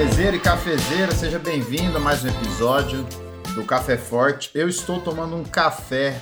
[0.00, 3.06] Cafezeiro e cafezeira, seja bem-vindo a mais um episódio
[3.54, 4.50] do Café Forte.
[4.54, 6.18] Eu estou tomando um café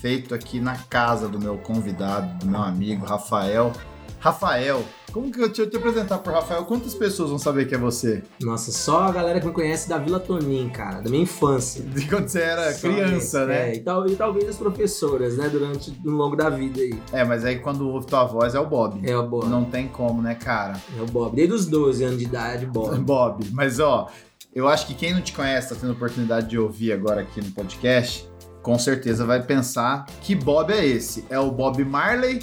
[0.00, 3.72] feito aqui na casa do meu convidado, do meu amigo Rafael.
[4.18, 6.64] Rafael, como que eu te, eu te apresentar pro Rafael?
[6.64, 8.22] Quantas pessoas vão saber que é você?
[8.40, 11.82] Nossa, só a galera que me conhece da Vila Tonim, cara, da minha infância.
[11.82, 13.70] De quando você era Só criança, né?
[13.70, 16.98] É, e, tal- e talvez as professoras, né, durante o longo da vida aí.
[17.12, 19.00] É, mas aí quando ouve tua voz é o Bob.
[19.08, 19.48] É o Bob.
[19.48, 20.80] Não tem como, né, cara?
[20.98, 21.34] É o Bob.
[21.34, 22.96] Desde os 12 anos de idade, Bob.
[23.02, 24.08] Bob, mas ó,
[24.54, 27.40] eu acho que quem não te conhece, tá tendo a oportunidade de ouvir agora aqui
[27.40, 28.28] no podcast,
[28.62, 31.24] com certeza vai pensar que Bob é esse.
[31.30, 32.40] É o Bob Marley?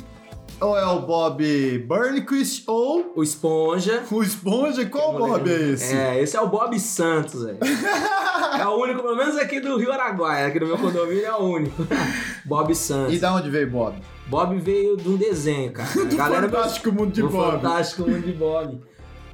[0.59, 2.63] Ou é o Bob Burnquist?
[2.65, 4.03] Ou O Esponja.
[4.09, 4.85] o Esponja?
[4.87, 5.95] Qual Bob é esse?
[5.95, 7.59] É, esse é o Bob Santos, velho.
[8.59, 11.43] é o único, pelo menos aqui do Rio Araguaia, aqui no meu condomínio é o
[11.43, 11.85] único.
[12.43, 13.13] Bob Santos.
[13.13, 14.01] E da onde veio Bob?
[14.25, 15.89] Bob veio de um desenho, cara.
[15.93, 17.61] A galera Fantástico Mundo de do Bob.
[17.61, 18.81] Fantástico Mundo de Bob.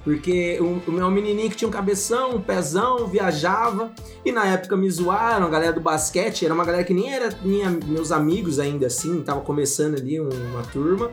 [0.04, 3.92] Porque o, o meu menininho que tinha um cabeção, um pezão, viajava.
[4.26, 7.30] E na época me zoaram, a galera do basquete, era uma galera que nem era
[7.42, 11.10] minha, meus amigos ainda assim, tava começando ali um- uma turma.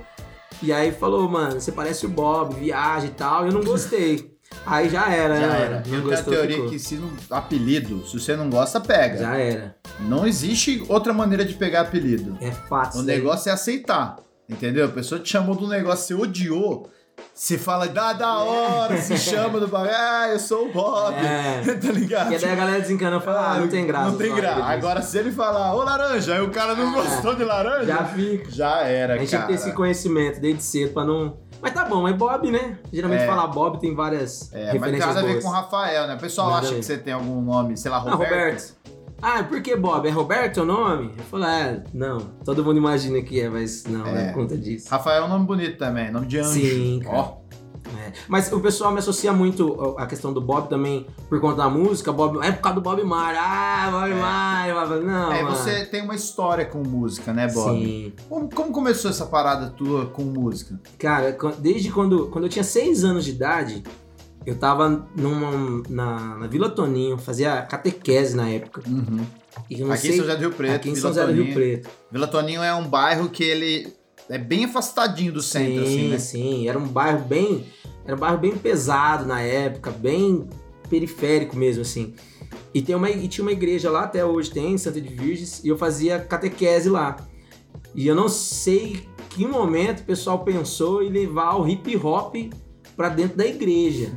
[0.63, 3.45] E aí falou, mano, você parece o Bob, viaja e tal.
[3.45, 4.31] E eu não gostei.
[4.67, 5.63] Aí já era, Já né?
[5.63, 5.83] era.
[5.87, 6.71] Eu Não tenho a teoria ficou.
[6.71, 7.09] que se não.
[7.31, 9.19] Apelido, se você não gosta, pega.
[9.19, 9.77] Já era.
[10.01, 12.37] Não existe outra maneira de pegar apelido.
[12.41, 12.99] É fato.
[12.99, 13.17] O daí.
[13.19, 14.17] negócio é aceitar.
[14.49, 14.85] Entendeu?
[14.87, 16.91] A pessoa te chamou do negócio, você odiou.
[17.35, 19.93] Você fala, dá da hora, se chama do bagulho.
[19.95, 21.15] Ah, eu sou o Bob.
[21.15, 21.63] É.
[21.75, 22.29] tá ligado?
[22.29, 24.11] Porque daí a galera desencana e fala, ah, não tem graça.
[24.11, 24.65] Não tem graça.
[24.65, 26.95] Agora, se ele falar, ô laranja, aí o cara não É.
[27.03, 28.51] gostou de laranja, Já fica.
[28.51, 29.53] já era, A gente tem cara.
[29.53, 31.37] que ter esse conhecimento desde cedo pra não.
[31.63, 32.79] Mas tá bom, é Bob, né?
[32.91, 33.27] Geralmente É.
[33.27, 36.15] falar Bob tem várias É, mas tem nada a ver com o Rafael, né?
[36.15, 38.31] O pessoal acha que você tem algum nome, sei lá, Ah, Roberto.
[38.31, 38.80] Roberto.
[39.23, 40.07] Ah, por que Bob?
[40.07, 41.13] É Roberto o nome?
[41.17, 42.19] Eu falei, é, não.
[42.45, 44.23] Todo mundo imagina que é, mas não, É.
[44.23, 44.89] é por conta disso.
[44.91, 46.53] Rafael é um nome bonito também, nome de anjo.
[46.61, 47.17] Sim, cara.
[47.19, 47.41] Ó,
[48.07, 48.13] É.
[48.29, 52.13] Mas o pessoal me associa muito a questão do Bob também por conta da música.
[52.13, 53.41] Bob, é por causa do Bob Marley.
[53.43, 54.75] Ah, Bob É.
[54.75, 55.57] Bob- Não, é, mano.
[55.57, 57.79] você tem uma história com música, né, Bob?
[57.85, 58.13] Sim.
[58.29, 60.79] Como, como começou essa parada tua com música?
[60.99, 63.83] Cara, desde quando, quando eu tinha seis anos de idade,
[64.51, 68.83] eu tava numa, na, na Vila Toninho, fazia catequese na época.
[68.87, 69.25] Uhum.
[69.69, 71.11] E eu não Aqui sei, em São José do Rio Preto, aqui em Vila São
[71.11, 71.55] José do Rio Toninho.
[71.55, 71.91] Preto.
[72.11, 73.93] Vila Toninho é um bairro que ele
[74.29, 76.19] é bem afastadinho do centro, sim, assim, né?
[76.19, 76.69] sim.
[76.69, 77.67] Era um bairro bem.
[78.05, 80.49] Era um bairro bem pesado na época, bem
[80.89, 82.15] periférico mesmo, assim.
[82.75, 85.69] E, tem uma, e tinha uma igreja lá, até hoje tem, Santa de Virgens, e
[85.69, 87.17] eu fazia catequese lá.
[87.95, 92.35] E eu não sei que momento o pessoal pensou em levar o hip hop
[92.97, 94.13] pra dentro da igreja.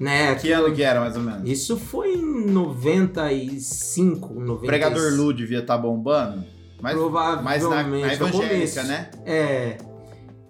[0.00, 0.34] Né?
[0.36, 1.48] Que ano que era, mais ou menos?
[1.48, 4.50] Isso foi em 95, 96.
[4.50, 6.42] O pregador Lu devia estar bombando,
[6.80, 7.44] mas, Provavelmente.
[7.44, 9.10] mas na, na evangélica, né?
[9.26, 9.76] É.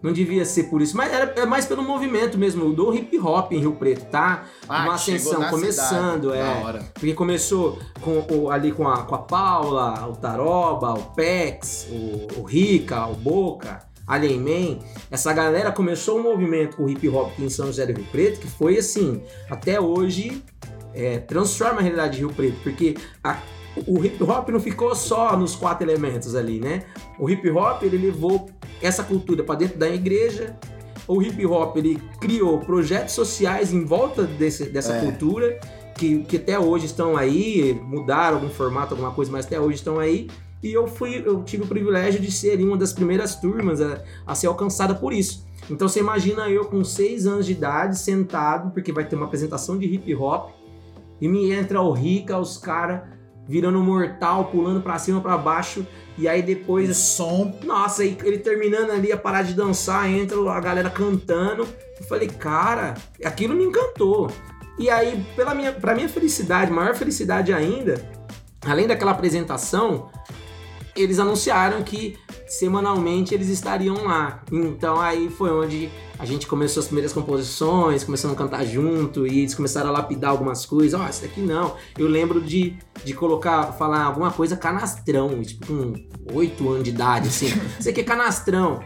[0.03, 3.53] Não devia ser por isso, mas era é mais pelo movimento mesmo, do hip hop
[3.53, 4.45] em Rio Preto, tá?
[4.67, 6.39] Ah, Uma ascensão começando, cidade.
[6.39, 6.43] é.
[6.61, 6.79] Da hora.
[6.95, 12.41] Porque começou com o- ali com a, com a Paula, o Taroba, o Pex, o,
[12.41, 13.81] o Rica, o Boca,
[14.15, 14.79] Alien Man.
[15.11, 18.07] Essa galera começou um movimento com o hip hop aqui em São José do Rio
[18.11, 20.43] Preto que foi assim, até hoje
[20.95, 23.39] é, transforma a realidade de Rio Preto, porque a-
[23.87, 26.83] o hip hop não ficou só nos quatro elementos ali, né?
[27.19, 28.51] O hip hop ele levou
[28.83, 30.57] essa cultura para dentro da igreja.
[31.07, 35.01] O hip hop ele criou projetos sociais em volta desse- dessa É.
[35.01, 35.61] cultura
[35.97, 39.99] que, que até hoje estão aí, mudaram algum formato, alguma coisa, mas até hoje estão
[40.01, 40.29] aí.
[40.63, 44.35] E eu fui, eu tive o privilégio de ser uma das primeiras turmas a, a
[44.35, 45.47] ser alcançada por isso.
[45.71, 49.79] Então você imagina eu com seis anos de idade, sentado, porque vai ter uma apresentação
[49.79, 50.51] de hip hop,
[51.21, 53.03] e me entra o Rica, os caras
[53.47, 55.85] virando mortal, pulando pra cima, pra baixo,
[56.17, 57.53] e aí depois O som.
[57.65, 61.67] nossa, e ele terminando ali a parar de dançar, entra a galera cantando.
[61.99, 62.95] Eu falei, cara,
[63.25, 64.31] aquilo me encantou.
[64.79, 68.01] E aí, pela minha, pra minha felicidade, maior felicidade ainda,
[68.65, 70.09] além daquela apresentação,
[70.97, 72.19] eles anunciaram que
[72.49, 74.43] semanalmente eles estariam lá.
[74.51, 79.41] Então aí foi onde a gente começou as primeiras composições, começamos a cantar junto e
[79.41, 80.99] eles começaram a lapidar algumas coisas.
[81.01, 81.77] Ó, isso daqui não.
[81.97, 85.95] Eu lembro de, de colocar, falar alguma coisa canastrão, tipo com
[86.33, 87.47] 8 anos de idade, assim.
[87.79, 88.81] Isso aqui é canastrão.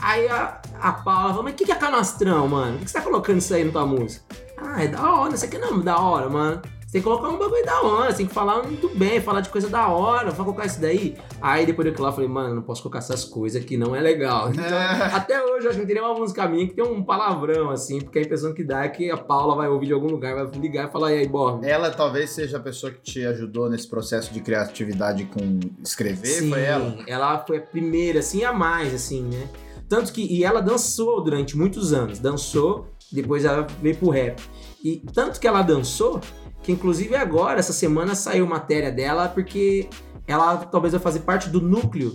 [0.00, 2.78] Aí a, a Paula falou, mas o que, que é canastrão, mano?
[2.78, 4.24] Por que você tá colocando isso aí na tua música?
[4.56, 6.62] Ah, é da hora, isso aqui não é da hora, mano.
[6.88, 9.42] Você tem que colocar um bagulho da hora, você tem que falar muito bem, falar
[9.42, 11.18] de coisa da hora, vai colocar isso daí.
[11.38, 14.00] Aí depois daquilo lá eu falei, mano, não posso colocar essas coisas que não é
[14.00, 14.48] legal.
[14.50, 15.14] Então, É.
[15.14, 18.00] até hoje eu acho que não tem nenhuma música minha que tem um palavrão, assim,
[18.00, 20.46] porque a impressão que dá é que a Paula vai ouvir de algum lugar, vai
[20.58, 21.62] ligar e falar, e aí, Bob?
[21.68, 26.48] Ela talvez seja a pessoa que te ajudou nesse processo de criatividade com escrever, Sim,
[26.48, 26.96] foi ela?
[27.06, 29.46] ela foi a primeira, assim, a mais, assim, né?
[29.90, 34.40] Tanto que, e ela dançou durante muitos anos, dançou depois ela veio pro rap.
[34.84, 36.20] E tanto que ela dançou,
[36.62, 39.88] que inclusive agora, essa semana, saiu matéria dela, porque
[40.26, 42.14] ela talvez vai fazer parte do núcleo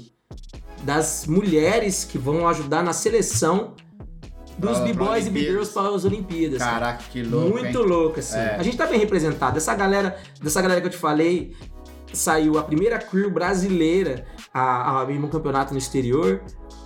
[0.83, 3.73] das mulheres que vão ajudar na seleção
[4.57, 5.29] dos Ah, B-Boys e.
[5.29, 6.59] B-Girls para as Olimpíadas.
[6.59, 6.71] cara.
[6.73, 7.85] Caraca, que louco, Muito hein?
[7.85, 8.37] louco, assim.
[8.37, 8.55] É.
[8.55, 9.53] A gente tá bem representado.
[9.55, 11.55] Dessa galera, dessa galera que eu te falei,
[12.13, 16.43] saiu a primeira crew brasileira a, a ir no campeonato no exterior.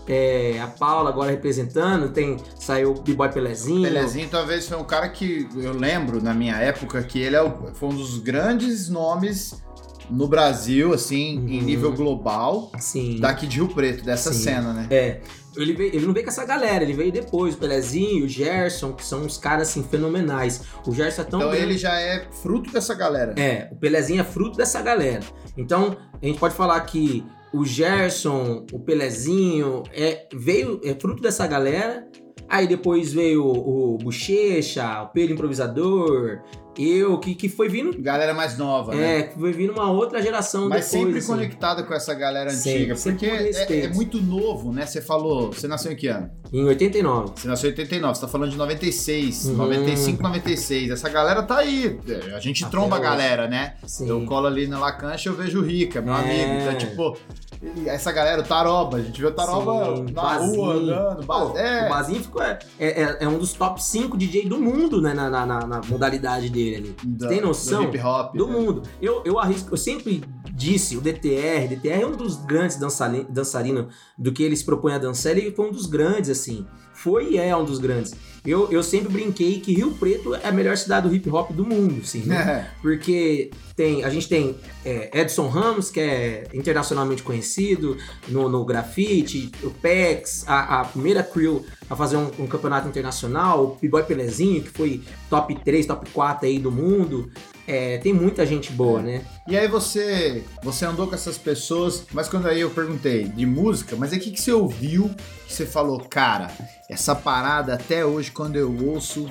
[0.08, 3.82] É, a Paula agora representando, tem saiu o B-Boy Pelezinho.
[3.84, 7.74] Pelezinho talvez foi um cara que eu lembro na minha época que ele é o-
[7.74, 9.62] foi um dos grandes nomes
[10.10, 11.66] no Brasil, assim, em Uhum.
[11.66, 13.20] nível global, Sim.
[13.20, 14.40] daqui de Rio Preto, dessa Sim.
[14.44, 14.88] cena, né?
[14.90, 15.20] É.
[15.58, 18.94] Ele, veio- ele não veio com essa galera, ele veio depois, o Pelezinho, o Gerson,
[18.94, 20.62] que são uns caras assim fenomenais.
[20.86, 23.34] O Gerson é tão Então grande- ele já é fruto dessa galera.
[23.38, 25.22] É, o Pelezinho é fruto dessa galera.
[25.58, 31.48] Então, a gente pode falar que o Gerson, o Pelezinho, é, veio, é fruto dessa
[31.48, 32.08] galera.
[32.50, 36.42] Aí depois veio o, Bochecha, o Pedro Improvisador,
[36.84, 37.98] eu, que, que foi vindo.
[38.02, 39.20] Galera mais nova, né?
[39.20, 41.04] É, que foi vindo uma outra geração Mas depois.
[41.04, 41.28] sempre assim.
[41.28, 42.96] conectada com essa galera Sempre, antiga.
[42.96, 44.86] sempre porque com é, é muito novo, né?
[44.86, 45.52] Você falou.
[45.52, 46.30] Você nasceu em que ano?
[46.52, 47.34] Em 89.
[47.36, 49.54] Você nasceu em 89, você tá falando de 96, Uhum.
[49.56, 50.92] 95, 96.
[50.92, 52.00] Essa galera tá aí.
[52.36, 53.10] A gente Até tromba a hoje.
[53.10, 53.76] galera, né?
[53.86, 54.08] Sim.
[54.10, 56.20] Eu colo ali na Lacancha, eu vejo o Rica, meu É.
[56.20, 56.62] amigo.
[56.62, 57.18] Então, tipo,
[57.62, 60.56] e essa galera, o Taroba, a gente vê o Taroba Sim, na Bazinho.
[60.62, 61.26] rua andando.
[61.26, 64.60] ba- Pô, é, O Bazinho ficou, é, é, é um dos top 5 DJ do
[64.60, 65.14] mundo, né?
[65.14, 66.96] Na, na, na- modalidade dele ali.
[67.04, 67.84] do- tem noção?
[67.86, 68.36] Do hip hop.
[68.36, 68.54] do né?
[68.54, 68.84] mundo.
[69.02, 70.24] Eu, eu arrisco, eu sempre
[70.54, 74.98] disse, o DTR, DTR é um dos grandes dançari- dançarinos do que eles propõem a
[74.98, 76.66] dançar, ele foi um dos grandes, assim.
[76.98, 78.16] Foi e é um dos grandes.
[78.44, 81.64] Eu, eu sempre brinquei que Rio Preto é a melhor cidade do hip hop do
[81.66, 82.38] mundo, assim, né?
[82.38, 82.82] É.
[82.82, 87.98] Porque tem, a gente tem é, Edson Ramos, que é internacionalmente conhecido
[88.28, 93.64] no, no grafite, o PEX, a, a primeira crew a fazer um, um campeonato internacional,
[93.64, 97.30] o B-Boy Pelezinho, que foi top 3, top 4 aí do mundo.
[97.68, 99.26] É, tem muita gente boa, né?
[99.46, 103.96] E aí você, você andou com essas pessoas, mas quando aí eu perguntei de música,
[103.98, 105.14] mas aí o que, que você ouviu
[105.46, 106.50] que você falou, cara,
[106.90, 109.30] essa parada até hoje, quando eu ouço,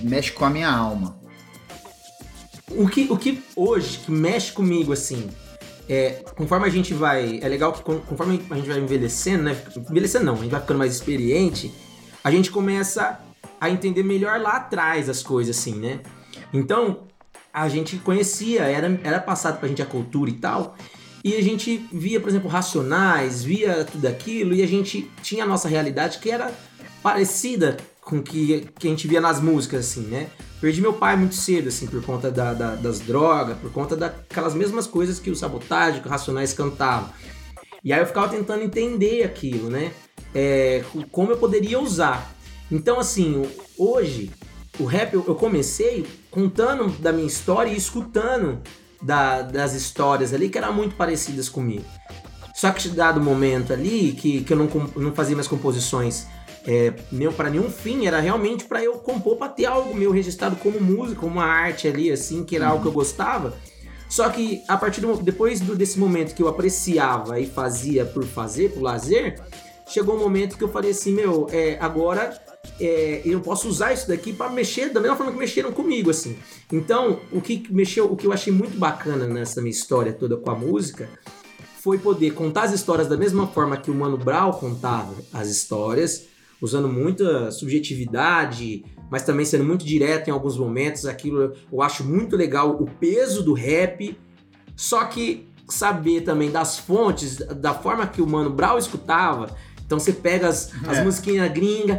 [0.00, 1.18] mexe com a minha alma.
[2.70, 5.28] O que, o que hoje que mexe comigo, assim,
[5.88, 7.38] é, conforme a gente vai.
[7.42, 9.56] É legal que con- conforme a gente vai envelhecendo, né?
[9.88, 11.72] Envelhecendo não, a gente vai ficando mais experiente,
[12.24, 13.20] a gente começa
[13.60, 16.00] a entender melhor lá atrás as coisas, assim, né?
[16.52, 17.04] Então,
[17.52, 20.76] a gente conhecia, era, era passado pra gente a cultura e tal.
[21.24, 25.46] E a gente via, por exemplo, Racionais, via tudo aquilo, e a gente tinha a
[25.46, 26.52] nossa realidade que era
[27.10, 30.26] parecida com que, que a gente via nas músicas, assim, né?
[30.60, 34.54] Perdi meu pai muito cedo, assim, por conta da- da- das drogas, por conta daquelas
[34.54, 37.08] mesmas coisas que o Sabotagem, que o Racionais cantavam.
[37.84, 39.92] E aí eu ficava tentando entender aquilo, né?
[40.34, 40.82] É,
[41.12, 42.34] como eu poderia usar.
[42.72, 43.48] Então, assim,
[43.78, 44.32] hoje,
[44.80, 48.58] o rap eu, comecei contando da minha história e escutando
[49.00, 51.84] da- das histórias ali que eram muito parecidas comigo.
[52.52, 54.66] Só que dado momento ali que, que eu não,
[54.96, 56.26] não fazia mais composições
[56.66, 56.92] é,
[57.36, 61.24] para nenhum fim, era realmente para eu compor, para ter algo meu registrado como música,
[61.24, 63.56] uma arte ali, assim, que era algo que eu gostava.
[64.08, 68.24] Só que a partir do depois do- desse momento que eu apreciava e fazia por
[68.24, 69.40] fazer, por lazer,
[69.88, 72.36] chegou um momento que eu falei assim, meu, é, agora
[72.80, 76.36] é, eu posso usar isso daqui para mexer da mesma forma que mexeram comigo, assim.
[76.72, 80.50] Então, o que mexeu, o que eu achei muito bacana nessa minha história toda com
[80.50, 81.08] a música
[81.80, 86.24] foi poder contar as histórias da mesma forma que o Mano Brown contava as histórias,
[86.60, 91.06] usando muita subjetividade, mas também sendo muito direto em alguns momentos.
[91.06, 94.18] Aquilo eu acho muito legal, o peso do rap.
[94.74, 99.54] Só que saber também das fontes, da forma que o Mano Brown escutava.
[99.84, 101.04] Então você pega as, as É.
[101.04, 101.98] musiquinhas gringas,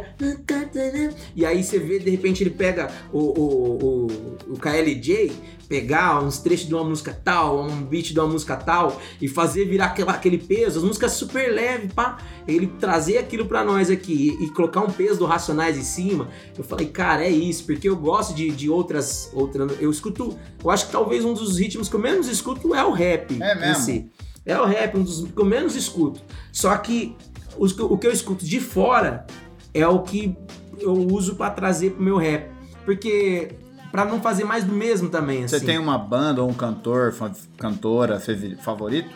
[1.34, 5.32] e aí você vê, de repente, ele pega o, o, o, o KLJ,
[5.68, 9.66] pegar uns trechos de uma música tal, um beat de uma música tal, e fazer
[9.66, 14.36] virar aquela- aquele peso, as músicas super leves, pá, ele trazer aquilo pra nós aqui
[14.40, 16.28] e, e colocar um peso do Racionais em cima.
[16.56, 19.72] Eu falei, cara, é isso, porque eu gosto de, de outras, outras.
[19.80, 22.90] Eu escuto, eu acho que talvez um dos ritmos que eu menos escuto é o
[22.92, 23.36] rap.
[23.42, 23.84] É mesmo?
[23.84, 24.10] si.
[24.46, 26.22] É o rap, um dos que eu menos escuto.
[26.50, 27.14] Só que
[27.58, 29.26] os o que eu escuto de fora
[29.74, 30.34] é o que
[30.80, 32.48] eu uso pra trazer pro meu rap.
[32.86, 33.50] Porque
[33.90, 35.66] pra não fazer mais do mesmo também, Você assim.
[35.66, 37.14] tem uma banda ou um cantor,
[37.56, 38.20] cantora
[38.62, 39.10] favorito?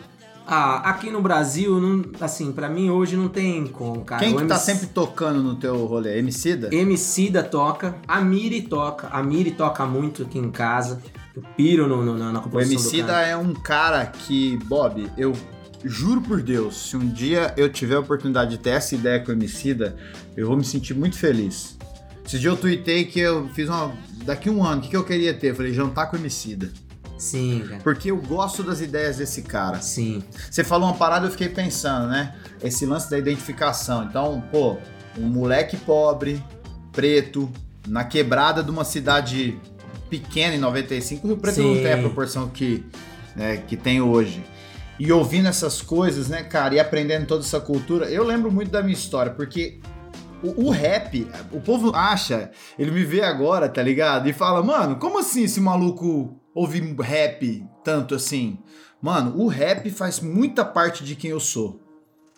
[0.45, 4.21] Ah, aqui no Brasil, não, assim, pra mim hoje não tem como, cara.
[4.21, 6.19] Quem O que tá MC sempre tocando no teu rolê?
[6.19, 6.67] Emicida?
[6.75, 11.01] Emicida toca, a Miri toca, a Miri toca muito aqui em casa.
[11.33, 15.31] Eu piro no, no- na, O composição do Emicida é um cara que, Bob, eu
[15.85, 19.31] juro por Deus, se um dia eu tiver a oportunidade de ter essa ideia com
[19.31, 19.95] o Emicida,
[20.35, 21.77] eu vou me sentir muito feliz.
[22.25, 23.93] Esse dia eu tuitei que eu fiz uma.
[24.23, 25.51] Daqui um ano, o que, que eu queria ter?
[25.51, 26.71] Eu falei, jantar com homicida.
[27.17, 27.81] Sim, cara.
[27.83, 29.79] Porque eu gosto das ideias desse cara.
[29.81, 30.23] Sim.
[30.49, 32.35] Você falou uma parada, eu fiquei pensando, né?
[32.61, 34.03] Esse lance da identificação.
[34.03, 34.77] Então, pô,
[35.17, 36.43] um moleque pobre,
[36.91, 37.49] preto,
[37.87, 39.59] na quebrada de uma cidade
[40.09, 41.81] pequena em 95, o Rio Preto não Sim.
[41.81, 42.85] tem a proporção que,
[43.35, 44.43] né, que tem hoje.
[44.99, 48.81] E ouvindo essas coisas, né, cara, e aprendendo toda essa cultura, eu lembro muito da
[48.83, 49.79] minha história, porque
[50.43, 54.27] o, o rap, o povo acha, ele me vê agora, tá ligado?
[54.27, 58.59] E fala, mano, como assim esse maluco ouve rap tanto assim?
[59.01, 61.82] Mano, o rap faz muita parte de quem eu sou.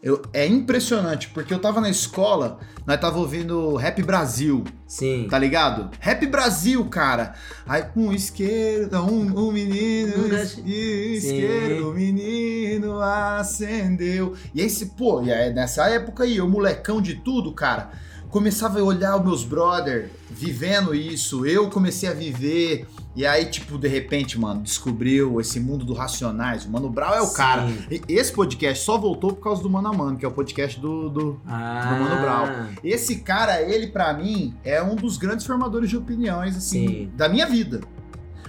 [0.04, 5.25] Eu, é impressionante, porque eu tava na escola, nós tava ouvindo Rap Brasil, Sim.
[5.30, 5.90] tá ligado?
[6.00, 7.34] Rap Brasil, cara.
[7.66, 14.36] Aí, um isqueiro, um, um menino, Um is- isqueiro, o menino acendeu.
[14.54, 17.90] E aí, se, pô, e aí, nessa época aí, eu molecão de tudo, cara,
[18.30, 22.86] começava a olhar os meus brother vivendo isso, eu comecei a viver.
[23.16, 26.66] E aí, tipo, de repente, mano, descobriu esse mundo do Racionais.
[26.66, 27.38] O Mano Brown é o Sim.
[27.38, 27.66] cara.
[27.90, 30.78] E esse podcast só voltou por causa do Mano a Mano, que é o podcast
[30.80, 32.68] do, do, Ah, do Mano Brown.
[32.84, 37.12] Esse cara, ele pra mim, é um dos grandes formadores de opiniões, assim, Sim.
[37.16, 37.80] da minha vida.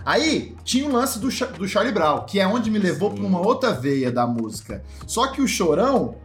[0.04, 3.40] Aí, tinha o lance do, do Charlie Brown, que é onde me levou pra uma
[3.40, 4.82] outra veia da música.
[5.06, 6.16] Só que o Chorão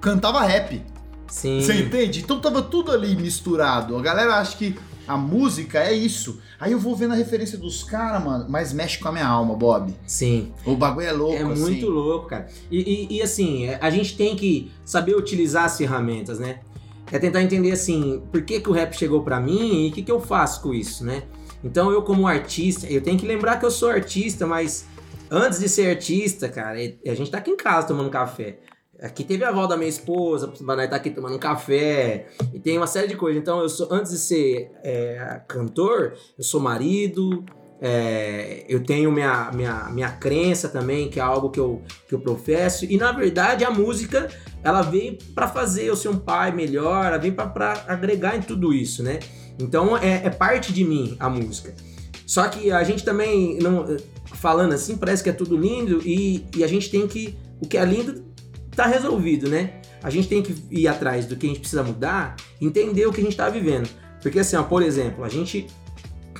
[0.00, 0.84] cantava rap.
[1.28, 1.60] Sim.
[1.60, 2.20] Você entende?
[2.20, 3.96] Então tava tudo ali misturado.
[3.96, 6.40] A galera acha que a música é isso.
[6.58, 9.54] Aí eu vou vendo a referência dos caras, mano, mas mexe com a minha alma,
[9.54, 9.94] Bob.
[10.06, 10.52] Sim.
[10.64, 11.60] O bagulho é louco, É assim.
[11.60, 12.48] muito louco, cara.
[12.70, 12.78] E,
[13.10, 16.60] e- e, assim, é, a gente tem que saber utilizar as ferramentas, né?
[17.12, 20.02] É tentar entender assim, por que, que o rap chegou pra mim e o que,
[20.02, 21.22] que eu faço com isso, né?
[21.62, 24.86] Então eu como artista, eu tenho que lembrar que eu sou artista, mas
[25.30, 28.58] antes de ser artista, cara, é- a gente tá aqui em casa tomando café.
[29.02, 32.58] Aqui teve a avó da minha esposa, pra nós tá aqui tomando um café, e
[32.58, 33.40] tem uma série de coisas.
[33.40, 37.44] Então, eu sou, antes de ser é, cantor, eu sou marido,
[37.80, 42.20] é, eu tenho minha, minha, minha crença também, que é algo que eu, que eu
[42.20, 42.84] professo.
[42.86, 44.28] E na verdade a música
[44.62, 48.72] ela veio para fazer eu ser um pai melhor, ela veio para agregar em tudo
[48.72, 49.18] isso, né?
[49.58, 51.74] Então é, é parte de mim a música.
[52.26, 53.86] Só que a gente também, não,
[54.34, 57.36] falando assim, parece que é tudo lindo e, e a gente tem que.
[57.60, 58.25] O que é lindo
[58.76, 59.80] tá resolvido, né?
[60.02, 63.20] A gente tem que ir atrás do que a gente precisa mudar, entender o que
[63.20, 63.88] a gente tá vivendo.
[64.20, 65.66] Porque assim, ó, por exemplo, a gente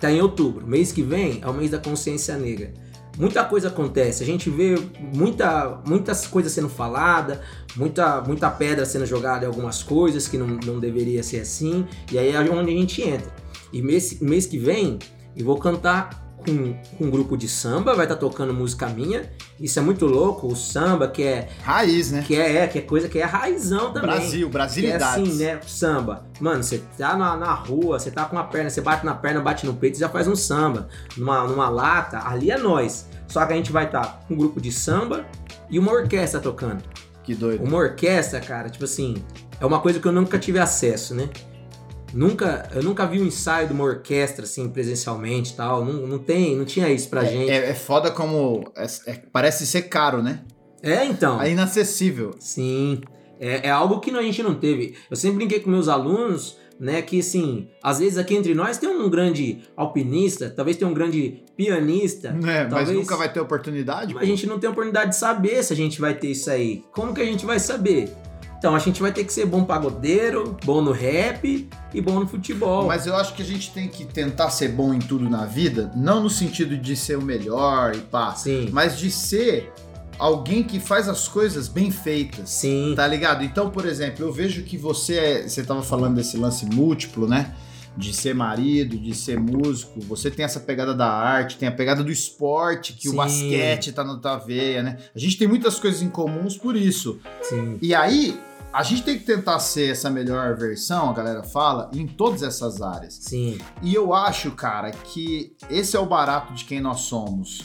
[0.01, 2.73] tá em outubro, mês que vem é o mês da consciência negra.
[3.19, 4.75] Muita coisa acontece, a gente vê
[5.15, 7.39] muita, muitas coisas sendo faladas,
[7.75, 12.19] muita, muita pedra sendo jogada em algumas coisas que não, não deveria ser assim, e
[12.19, 13.33] aí é onde a gente entra.
[13.73, 14.99] E mês, mês que vem
[15.35, 19.79] eu vou cantar com, com um grupo de samba, vai estar tocando música minha, isso
[19.79, 22.25] é muito louco, o samba que é, Raiz, né?
[22.27, 24.11] que é, é, que é coisa que é raizão também.
[24.11, 24.49] Brasil,
[24.85, 25.61] Que é assim, né?
[25.67, 26.25] Samba.
[26.41, 29.41] Mano, você tá na, na rua, você tá com a perna, você bate na perna,
[29.41, 30.89] bate no peito e já faz um samba.
[31.17, 33.09] Numa, numa lata, ali é nós.
[33.27, 35.27] Só que a gente vai estar tá com um grupo de samba
[35.69, 36.83] e uma orquestra tocando.
[37.25, 37.65] Que doido.
[37.65, 39.17] Uma orquestra, cara, tipo assim,
[39.61, 41.29] é uma coisa que eu nunca tive acesso, né?
[42.17, 45.85] Nunca, eu nunca vi um ensaio de uma orquestra assim presencialmente e tal.
[45.85, 47.51] Não, não tem, não tinha isso pra gente.
[47.51, 48.65] É, é foda como.
[48.75, 50.41] é- é- parece ser caro, né?
[50.83, 51.41] É, então.
[51.43, 52.35] É inacessível.
[52.39, 53.01] Sim,
[53.39, 54.95] é, é algo que a gente não teve.
[55.11, 58.89] Eu sempre brinquei com meus alunos, né, que assim, às vezes aqui entre nós tem
[58.89, 64.13] um grande alpinista, talvez tenha um grande pianista, É, mas talvez- nunca vai ter oportunidade.
[64.15, 66.83] mas a gente não tem oportunidade de saber se a gente vai ter isso aí.
[66.93, 68.11] Como que a gente vai saber?
[68.59, 72.27] Então a gente vai ter que ser bom pagodeiro, bom no rap e bom no
[72.27, 72.87] futebol.
[72.87, 75.93] Mas eu acho que a gente tem que tentar ser bom em tudo na vida,
[75.95, 79.73] não no sentido de ser o melhor e pá, Sim, mas de ser
[80.19, 82.49] alguém que faz as coisas bem feitas.
[82.49, 83.45] sim, Tá ligado?
[83.45, 87.55] Então, por exemplo, eu vejo que você é, você tava falando desse lance múltiplo, né?
[87.99, 92.03] De ser marido, de ser músico, você tem essa pegada da arte, tem a pegada
[92.05, 93.17] do esporte, que o Sim.
[93.17, 94.99] basquete tá na tua veia, né?
[95.15, 97.19] A gente tem muitas coisas em comuns por isso.
[97.43, 98.39] sim, E aí,
[98.77, 102.83] a gente tem que tentar ser essa melhor versão, a galera fala, em todas essas
[102.83, 103.15] áreas.
[103.15, 107.63] sim, E eu acho, cara, que esse é o barato de quem nós somos.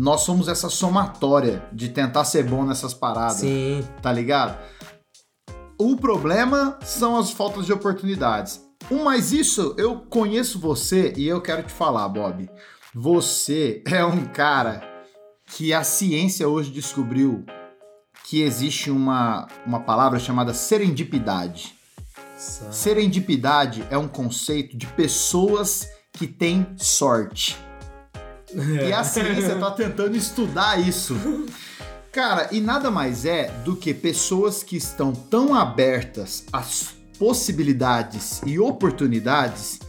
[0.00, 4.58] Nós somos essa somatória de tentar ser bom nessas paradas, sim, tá ligado?
[5.78, 8.58] O problema são as faltas de oportunidades.
[8.90, 12.48] Um, Mas isso, eu conheço você e eu quero te falar, Bob.
[12.94, 14.82] Você é um cara
[15.46, 17.44] que a ciência hoje descobriu
[18.26, 21.74] que existe uma, uma palavra chamada serendipidade.
[22.72, 27.56] Serendipidade é um conceito de pessoas que têm sorte.
[28.54, 31.16] E a ciência tá tentando estudar isso.
[32.12, 38.40] Cara, e nada mais é do que pessoas que estão tão abertas a s- possibilidades
[38.46, 39.80] e oportunidades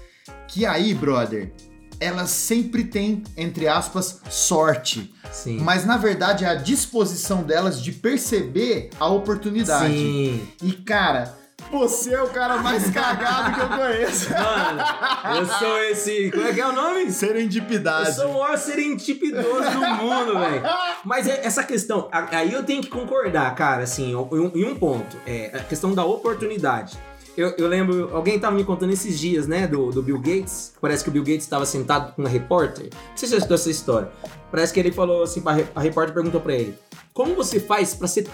[0.48, 1.51] que aí, brother,
[2.00, 5.14] elas sempre têm, entre aspas, sorte.
[5.32, 5.60] Sim.
[5.60, 9.94] Mas na verdade é a disposição delas de perceber a oportunidade.
[9.94, 10.48] Sim.
[10.62, 11.38] E cara,
[11.72, 14.30] você é o cara mais cagado que eu conheço.
[14.34, 16.32] Mano, eu sou esse.
[16.32, 17.04] Como é que é o nome?
[17.06, 18.16] Eu Serendipidade.
[18.16, 20.62] sou o maior serendipidoso do mundo, velho.
[21.04, 24.75] Mas é- essa questão, aí eu tenho que concordar, cara, assim, em um- em um
[24.75, 25.18] ponto.
[25.25, 26.98] É a questão da oportunidade.
[27.38, 30.74] Eu, eu lembro, alguém tava me contando esses dias, né, do, do Bill Gates.
[30.80, 32.89] Parece que o Bill Gates estava sentado com uma repórter.
[32.94, 34.12] Não sei se você escutou essa história.
[34.50, 35.44] Parece que ele falou assim,
[35.75, 36.77] a repórter perguntou pra ele:
[37.13, 38.27] Como você faz pra ser,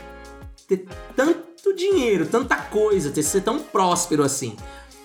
[0.68, 4.56] ter tanto dinheiro, tanta coisa, ter, ser tão próspero assim?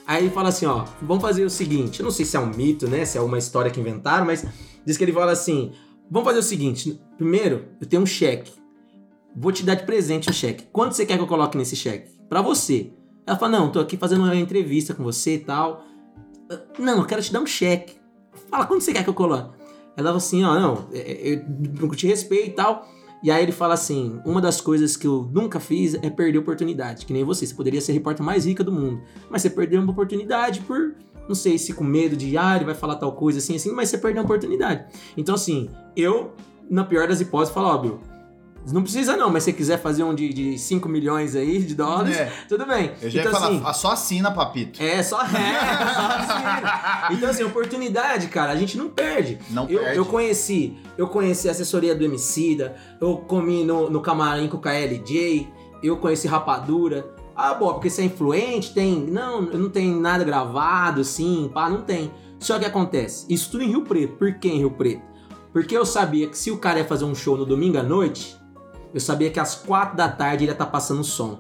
[0.07, 2.47] Aí ele fala assim, ó, vamos fazer o seguinte, eu não sei se é um
[2.47, 4.47] mito, né, se é uma história que inventaram, mas
[4.87, 5.73] diz que ele fala assim,
[6.09, 8.53] vamos fazer o seguinte, primeiro, eu tenho um cheque,
[9.35, 10.65] vou te dar de presente o cheque.
[10.73, 12.13] Quanto você quer que eu coloque nesse cheque?
[12.29, 12.93] Pra você.
[13.27, 15.85] Ela fala, não, tô aqui fazendo uma entrevista com você e tal.
[16.79, 17.97] Não, eu quero te dar um cheque.
[18.49, 19.57] Fala, quanto você quer que eu coloque?
[19.97, 21.47] Ela fala assim, ó, não, é, é,
[21.81, 22.87] eu te respeito e tal.
[23.23, 27.07] E aí ele fala assim, uma das coisas que eu nunca fiz é perder oportunidade,
[27.07, 29.81] que nem você, você poderia ser a repórter mais rica do mundo, mas você perdeu
[29.81, 30.95] uma oportunidade por,
[31.27, 33.89] não sei se com medo de, ah, ele vai falar tal coisa assim, assim, mas
[33.89, 34.85] você perdeu uma oportunidade.
[35.17, 36.35] Então assim, eu,
[36.71, 38.01] na pior das hipóteses, falo, ó, Bill,
[38.73, 41.75] não precisa não, mas se você quiser fazer um de, de 5 milhões aí de
[41.75, 42.33] dólares, É.
[42.49, 42.93] tudo bem.
[43.01, 44.83] Eu já então, ia falar, assim, "Ah, só assina, papito.
[44.83, 47.15] é, só é, só assim.
[47.15, 49.39] Então, assim, oportunidade, cara, a gente não perde.
[49.51, 49.97] Não Eu, perde.
[49.99, 54.61] eu conheci, eu conheci a assessoria do Emicida, eu comi no, no camarim com o
[54.61, 55.49] KLJ,
[55.83, 57.07] eu conheci Rapadura.
[57.35, 58.97] Ah, bom, porque você é influente, tem.
[59.07, 62.11] Não, não tem nada gravado, assim, pá, não tem.
[62.39, 64.15] Só que acontece, isso tudo em Rio Preto.
[64.17, 65.03] Por que em Rio Preto?
[65.53, 68.36] Porque eu sabia que se o cara ia fazer um show no domingo à noite,
[68.97, 71.39] eu sabia que às quatro da tarde ele ia estar passando som.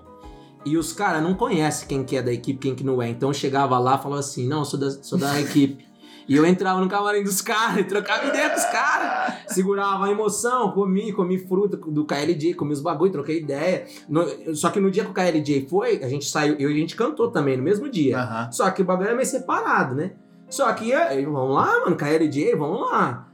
[0.63, 3.09] E os caras não conhecem quem que é da equipe, quem que não é.
[3.09, 5.87] Então eu chegava lá e falava assim, não, eu sou da, sou da equipe.
[6.29, 9.35] E eu entrava no camarim dos caras trocava ideia com os caras.
[9.47, 13.87] Segurava a emoção, comi, comi fruta do KLJ, comi os bagulho, troquei ideia.
[14.07, 16.77] No- só que no dia que o KLJ foi, a gente saiu, eu e a
[16.79, 18.19] gente cantou também, no mesmo dia.
[18.53, 20.11] Só que o bagulho era meio separado, né?
[20.51, 23.29] Só que, aí, vamos lá, mano, KLJ, vamos lá.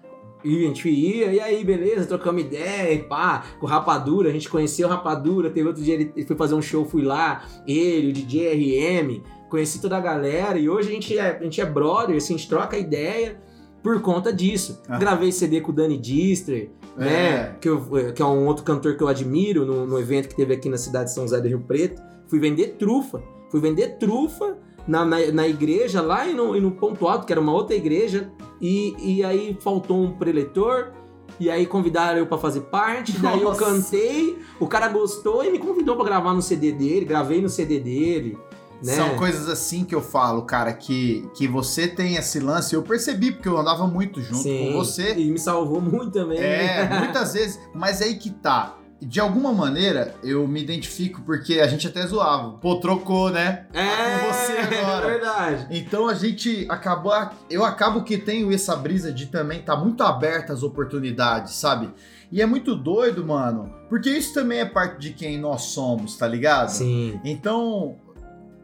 [0.44, 4.32] E a gente ia, e aí, beleza, trocamos ideia, e pá, com o Rapadura, a
[4.32, 8.10] gente conheceu o Rapadura, teve outro dia ele foi fazer um show, fui lá, ele,
[8.10, 11.64] o DJ RM, conheci toda a galera, e hoje a gente é, a gente é
[11.66, 13.40] brother, assim, a gente troca ideia
[13.82, 14.80] por conta disso.
[14.88, 14.98] Ah.
[14.98, 17.04] Gravei CD com o Dani Dister, É.
[17.04, 20.34] né, que, eu- que é um outro cantor que eu admiro, no, no evento que
[20.36, 23.96] teve aqui na cidade de São José do Rio Preto, fui vender trufa, fui vender
[23.98, 27.52] trufa na, na, na igreja lá e no, e no Ponto Alto, que era uma
[27.52, 30.92] outra igreja, e, e aí faltou um preletor,
[31.40, 33.64] e aí convidaram eu pra fazer parte, daí eu Nossa.
[33.64, 37.80] cantei, o cara gostou e me convidou pra gravar no CD dele, gravei no CD
[37.80, 38.38] dele,
[38.82, 38.94] né?
[38.94, 42.74] São coisas assim que eu falo, cara, que, que você tem esse lance.
[42.74, 45.14] Eu percebi, porque eu andava muito junto Sim, com você.
[45.14, 46.38] E me salvou muito também.
[46.38, 47.60] É, muitas vezes.
[47.72, 48.76] Mas aí que tá.
[49.04, 52.52] De alguma maneira, eu me identifico, porque a gente até zoava.
[52.58, 53.66] Pô, trocou, né?
[53.72, 55.06] É, com você agora.
[55.06, 55.66] É verdade.
[55.70, 57.12] Então a gente acabou.
[57.50, 61.90] Eu acabo que tenho essa brisa de também tá muito aberta às oportunidades, sabe?
[62.30, 63.74] E é muito doido, mano.
[63.88, 66.68] Porque isso também é parte de quem nós somos, tá ligado?
[66.68, 67.20] Sim.
[67.24, 67.96] Então,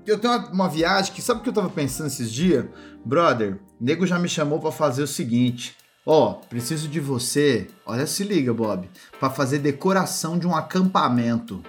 [0.07, 2.64] eu tenho uma, uma viagem que sabe o que eu tava pensando esses dias?
[3.05, 5.77] Brother, nego já me chamou pra fazer o seguinte.
[6.11, 8.88] Ó, preciso de você, olha se liga, Bob,
[9.21, 11.62] pra fazer decoração de um acampamento.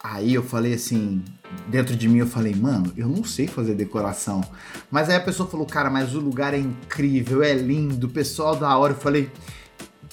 [0.00, 1.20] Aí eu falei assim,
[1.66, 4.40] dentro de mim eu falei, mano, eu não sei fazer decoração.
[4.88, 8.78] Mas aí a pessoa falou, cara, mas o lugar é incrível, é lindo, pessoal da
[8.78, 8.92] hora.
[8.92, 9.28] Eu falei,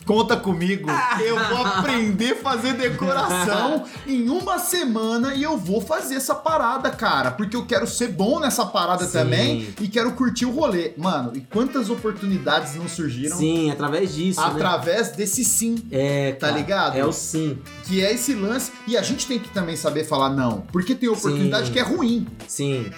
[0.05, 0.89] conta comigo,
[1.23, 6.89] eu vou aprender a fazer decoração em uma semana e eu vou fazer essa parada,
[6.89, 9.11] cara, porque eu quero ser bom nessa parada Sim.
[9.11, 10.93] também e quero curtir o rolê.
[10.97, 14.47] Mano, e quantas oportunidades não surgiram Sim, através disso, né?
[14.47, 16.97] através desse sim, É, tá cara, ligado?
[16.97, 17.57] É o sim.
[17.85, 18.71] Que é esse lance.
[18.87, 21.73] E a gente tem que também saber falar não, porque tem oportunidade Sim.
[21.73, 22.27] que é ruim.
[22.47, 22.91] Sim.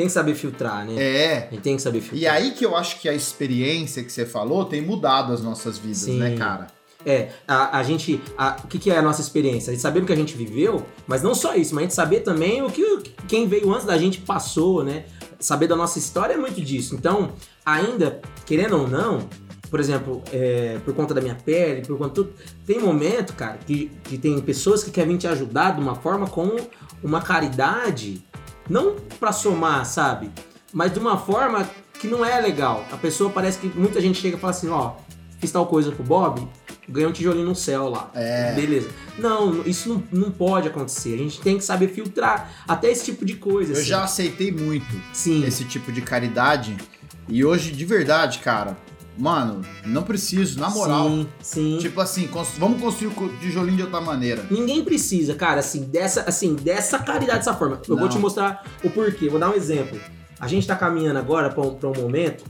[0.00, 0.94] Tem que saber filtrar, né?
[0.94, 1.48] É.
[1.48, 2.22] A gente tem que saber filtrar.
[2.22, 5.76] E aí que eu acho que a experiência que você falou tem mudado as nossas
[5.76, 6.18] vidas, Sim.
[6.18, 6.68] né, cara?
[7.04, 8.18] É, a, a gente.
[8.64, 9.70] o que, que é a nossa experiência?
[9.70, 11.94] A gente saber o que a gente viveu, mas não só isso, mas a gente
[11.94, 12.82] saber também o que
[13.28, 15.04] quem veio antes da gente passou, né?
[15.38, 16.94] Saber da nossa história é muito disso.
[16.94, 17.32] Então,
[17.62, 19.28] ainda, querendo ou não,
[19.70, 22.32] por exemplo, é, por conta da minha pele, por conta tudo,
[22.66, 26.56] tem momento, cara, que, que tem pessoas que querem te ajudar de uma forma com
[27.02, 28.24] uma caridade,
[28.70, 30.30] não pra somar, sabe?
[30.72, 31.68] Mas de uma forma
[32.00, 32.86] que não é legal.
[32.92, 34.92] A pessoa parece que muita gente chega e fala assim, ó,
[35.40, 36.48] fiz tal coisa pro Bob,
[36.88, 38.10] ganha um tijolinho no céu lá.
[38.14, 38.54] É.
[38.54, 38.88] Beleza.
[39.18, 41.14] Não, isso não, não pode acontecer.
[41.14, 43.72] A gente tem que saber filtrar até esse tipo de coisa.
[43.72, 43.86] Eu assim.
[43.86, 45.44] já aceitei muito Sim.
[45.44, 46.76] esse tipo de caridade.
[47.28, 48.76] E hoje, de verdade, cara,
[49.18, 51.08] mano, não preciso, na moral.
[51.08, 51.78] Sim, sim.
[51.80, 54.46] Tipo assim, vamos construir o tijolinho de outra maneira.
[54.50, 57.80] Ninguém precisa, cara, assim, dessa, assim, dessa caridade dessa forma.
[57.88, 58.08] Eu vou Não.
[58.08, 59.28] te mostrar o porquê.
[59.28, 59.98] Vou dar um exemplo.
[60.38, 62.44] A gente tá caminhando agora pra um, pra um momento.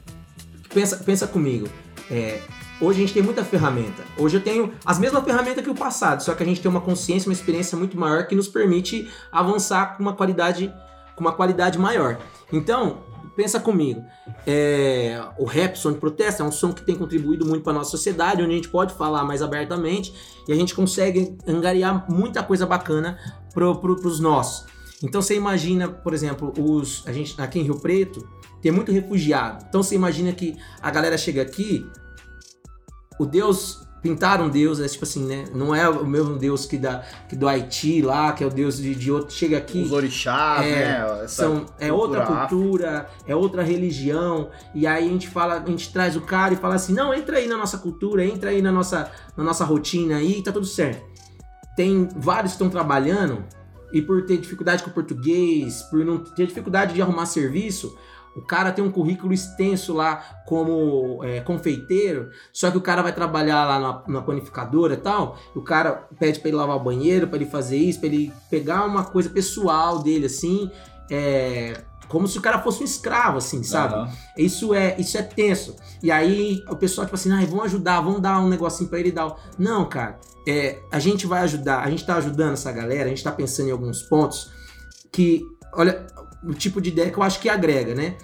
[0.73, 1.68] Pensa, pensa comigo.
[2.09, 2.40] É,
[2.81, 4.03] hoje a gente tem muita ferramenta.
[4.16, 6.81] Hoje eu tenho as mesmas ferramentas que o passado, só que a gente tem uma
[6.81, 10.73] consciência, uma experiência muito maior que nos permite avançar com uma qualidade,
[11.16, 12.18] com uma qualidade maior.
[12.53, 12.99] Então,
[13.40, 14.05] pensa comigo.
[14.46, 17.90] É, o rap, som de protesto, é um som que tem contribuído muito para nossa
[17.90, 20.12] sociedade, onde a gente pode falar mais abertamente
[20.46, 23.18] e a gente consegue angariar muita coisa bacana
[23.55, 24.66] pro, pro, pros nossos.
[25.03, 28.29] Então você imagina, por exemplo, os a gente aqui em Rio Preto
[28.61, 29.64] tem muito refugiado.
[29.66, 31.87] Então você imagina que a galera chega aqui,
[33.18, 35.45] o Deus pintaram Deus, é tipo assim, né?
[35.55, 38.79] Não é o mesmo Deus que da que do Haiti lá, que é o Deus
[38.79, 39.35] de, de outro.
[39.35, 41.25] Chega aqui, Os orixás, É, né?
[41.25, 45.93] Essa são, é outra cultura, é outra religião, e aí a gente fala, a gente
[45.93, 48.73] traz o cara e fala assim, não, entra aí na nossa cultura, entra aí na
[48.73, 51.03] nossa, na nossa rotina aí, tá tudo certo.
[51.77, 53.45] Tem vários que estão trabalhando,
[53.93, 57.97] e por ter dificuldade com o português, por não ter dificuldade de arrumar serviço,
[58.40, 63.12] o cara tem um currículo extenso lá como é, confeiteiro, só que o cara vai
[63.12, 67.29] trabalhar lá na, na panificadora e tal, o cara pede pra ele lavar o banheiro,
[67.29, 70.70] pra ele fazer isso, pra ele pegar uma coisa pessoal dele, assim,
[71.11, 73.94] é, como se o cara fosse um escravo, assim, sabe?
[73.94, 74.11] Aham.
[74.37, 75.76] Isso é, isso é tenso.
[76.03, 79.12] E aí o pessoal, tipo assim, ai, vamos ajudar, vamos dar um negocinho pra ele
[79.12, 79.29] dar.
[79.29, 83.09] o-" Não, cara, é, a gente vai ajudar, a gente tá ajudando essa galera, a
[83.09, 84.50] gente tá pensando em alguns pontos
[85.12, 86.07] que, olha,
[86.42, 88.16] o tipo de ideia que eu acho que agrega, né?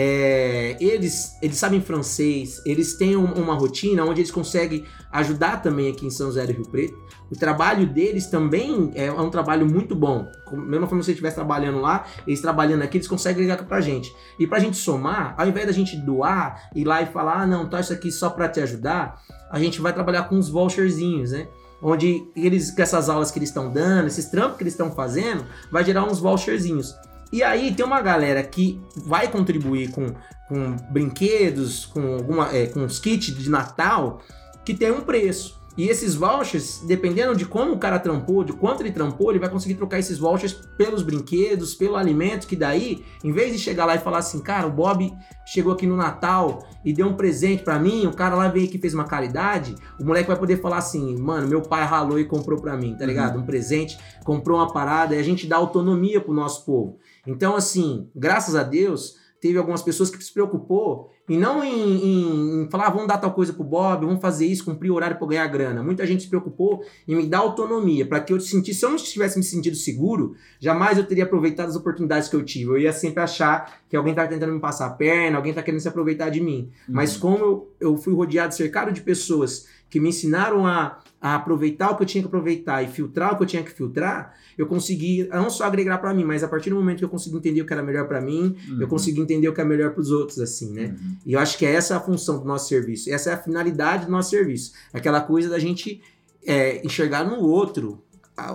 [0.00, 5.90] É, eles, eles sabem francês, eles têm um- uma rotina onde eles conseguem ajudar também
[5.90, 6.96] aqui em São José do Rio Preto.
[7.28, 10.30] O trabalho deles também é um trabalho muito bom.
[10.52, 14.14] Mesmo se você estivesse trabalhando lá, eles trabalhando aqui, eles conseguem ligar pra gente.
[14.38, 17.68] E pra gente somar, ao invés da gente doar, ir lá e falar, ah, não,
[17.68, 21.48] tá isso aqui só pra te ajudar, a gente vai trabalhar com uns voucherzinhos, né?
[21.82, 25.44] Onde eles, com essas aulas que eles estão dando, esses trampos que eles estão fazendo,
[25.72, 26.94] vai gerar uns voucherzinhos.
[27.32, 30.14] E aí tem uma galera que vai contribuir com,
[30.48, 34.22] com brinquedos, com, alguma, é, com os kits de Natal,
[34.64, 35.57] que tem um preço.
[35.78, 39.48] E esses vouchers, dependendo de como o cara trampou, de quanto ele trampou, ele vai
[39.48, 43.94] conseguir trocar esses vouchers pelos brinquedos, pelo alimento, que daí, em vez de chegar lá
[43.94, 47.78] e falar assim, cara, o Bob chegou aqui no Natal e deu um presente pra
[47.78, 50.78] mim, o cara lá veio aqui e fez uma caridade, o moleque vai poder falar
[50.78, 53.38] assim, mano, meu pai ralou e comprou pra mim, tá ligado?
[53.38, 56.98] Um presente, comprou uma parada, e a gente dá autonomia pro nosso povo.
[57.24, 62.62] Então, assim, graças a Deus, teve algumas pessoas que se preocupou e não em, em-
[62.64, 65.18] em falar, ah, vamos dar tal coisa pro Bob, vamos fazer isso, cumprir o horário
[65.18, 65.82] para ganhar grana.
[65.82, 68.96] Muita gente se preocupou em me dar autonomia, para que eu sentisse, se eu não
[68.96, 72.70] tivesse me sentido seguro, jamais eu teria aproveitado as oportunidades que eu tive.
[72.70, 75.80] Eu ia sempre achar que alguém tá tentando me passar a perna, alguém tá querendo
[75.80, 76.70] se aproveitar de mim.
[76.88, 81.90] Mas como eu, eu fui rodeado, cercado de pessoas que me ensinaram a, a aproveitar
[81.90, 84.66] o que eu tinha que aproveitar e filtrar o que eu tinha que filtrar, eu
[84.66, 87.62] consegui não só agregar para mim, mas a partir do momento que eu consegui entender
[87.62, 88.80] o que era melhor para mim, Uhum.
[88.80, 90.86] eu consegui entender o que é melhor para os outros, assim, né?
[91.00, 91.16] Uhum.
[91.24, 94.06] E eu acho que essa é a função do nosso serviço, essa é a finalidade
[94.06, 94.72] do nosso serviço.
[94.92, 96.00] Aquela coisa da gente
[96.46, 98.02] é, enxergar no outro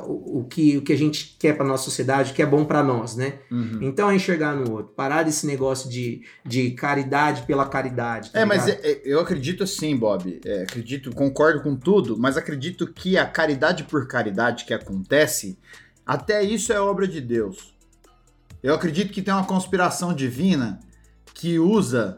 [0.06, 2.82] o, que, o que a gente quer para nossa sociedade, o que é bom para
[2.84, 3.40] nós, né?
[3.52, 3.80] Uhum.
[3.82, 8.32] Então é enxergar no outro, parar desse negócio de, de caridade pela caridade.
[8.32, 8.86] tá É, mas ligado?
[8.86, 10.40] é- é- eu acredito assim, Bob.
[10.46, 15.58] É, acredito, concordo com tudo, mas acredito que a caridade por caridade que acontece,
[16.06, 17.74] até isso é obra de Deus.
[18.62, 20.80] Eu acredito que tem uma conspiração divina
[21.34, 22.18] que usa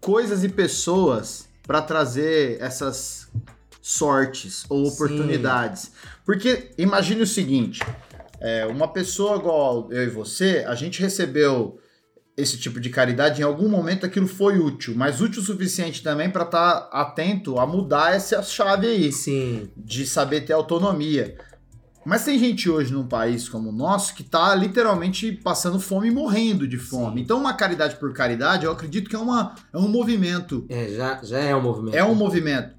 [0.00, 3.28] coisas e pessoas para trazer essas
[3.80, 4.96] sortes ou Sim.
[6.24, 7.80] Porque imagine o seguinte:
[8.40, 11.78] é, uma pessoa igual eu e você, a gente recebeu
[12.36, 16.28] esse tipo de caridade, em algum momento aquilo foi útil, mas útil o suficiente também
[16.28, 21.36] para estar atento a mudar essa chave aí, Sim, de saber ter autonomia.
[22.04, 26.10] Mas tem gente hoje num país como o nosso que tá literalmente passando fome e
[26.10, 27.16] morrendo de fome.
[27.16, 27.22] Sim.
[27.22, 30.66] Então, uma caridade por caridade, eu acredito que é, uma, é um movimento.
[30.68, 31.96] é, já, já é um movimento.
[31.96, 32.74] É um movimento.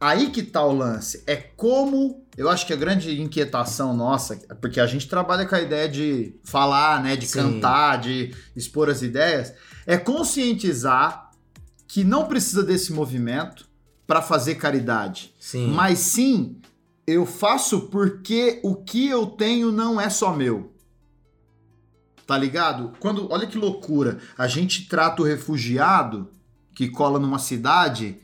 [0.00, 1.22] Aí que tá o lance.
[1.26, 2.24] É como.
[2.36, 6.34] Eu acho que a grande inquietação nossa, porque a gente trabalha com a ideia de
[6.42, 7.16] falar, né?
[7.16, 7.38] De Sim.
[7.38, 9.52] cantar, de expor as ideias,
[9.86, 11.30] é conscientizar
[11.86, 13.68] que não precisa desse movimento
[14.06, 15.34] para fazer caridade.
[15.38, 15.66] Sim.
[15.68, 16.56] Mas sim,
[17.06, 20.72] eu faço porque o que eu tenho não é só meu.
[22.26, 22.92] Tá ligado?
[23.00, 26.30] Quando, olha que loucura, a gente trata o refugiado
[26.74, 28.18] que cola numa cidade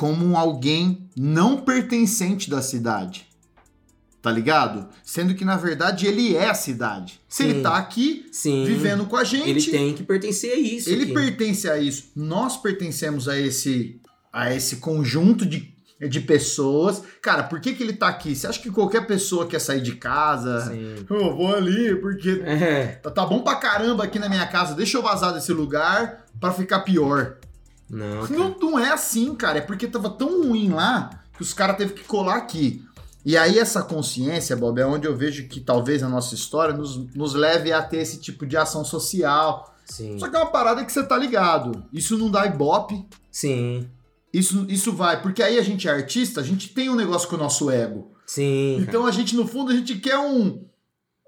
[0.00, 3.26] como alguém não pertencente da cidade.
[4.22, 4.88] Tá ligado?
[5.04, 7.20] Sendo que na verdade ele é a cidade.
[7.28, 7.48] Se Sim.
[7.50, 8.64] ele tá aqui Sim.
[8.64, 10.88] vivendo com a gente, Ele tem que pertencer a isso.
[10.88, 11.12] ele aqui.
[11.12, 12.04] pertence a isso.
[12.16, 14.00] Nós pertencemos a esse
[14.32, 15.74] a esse conjunto de,
[16.08, 17.02] de pessoas.
[17.20, 18.34] Cara, por que, que ele tá aqui?
[18.34, 20.60] Você acha que qualquer pessoa quer sair de casa?
[20.70, 21.04] Sim.
[21.10, 22.86] Eu vou ali porque É.
[23.02, 24.74] tá, tá bom pra caramba aqui na minha casa.
[24.74, 27.36] Deixa eu vazar desse lugar pra ficar pior.
[27.90, 28.26] Não.
[28.28, 29.58] Não, não é assim, cara.
[29.58, 32.84] É porque tava tão ruim lá que os caras teve que colar aqui.
[33.24, 36.96] E aí essa consciência, Bob, é onde eu vejo que talvez a nossa história nos,
[37.14, 39.74] nos leve a ter esse tipo de ação social.
[39.84, 40.18] Sim.
[40.18, 41.84] Só que é uma parada que você tá ligado.
[41.92, 43.04] Isso não dá ibope.
[43.30, 43.88] Sim.
[44.32, 45.20] Isso, isso vai.
[45.20, 48.12] Porque aí a gente é artista, a gente tem um negócio com o nosso ego.
[48.24, 48.76] Sim.
[48.80, 50.64] Então a gente, no fundo, a gente quer um,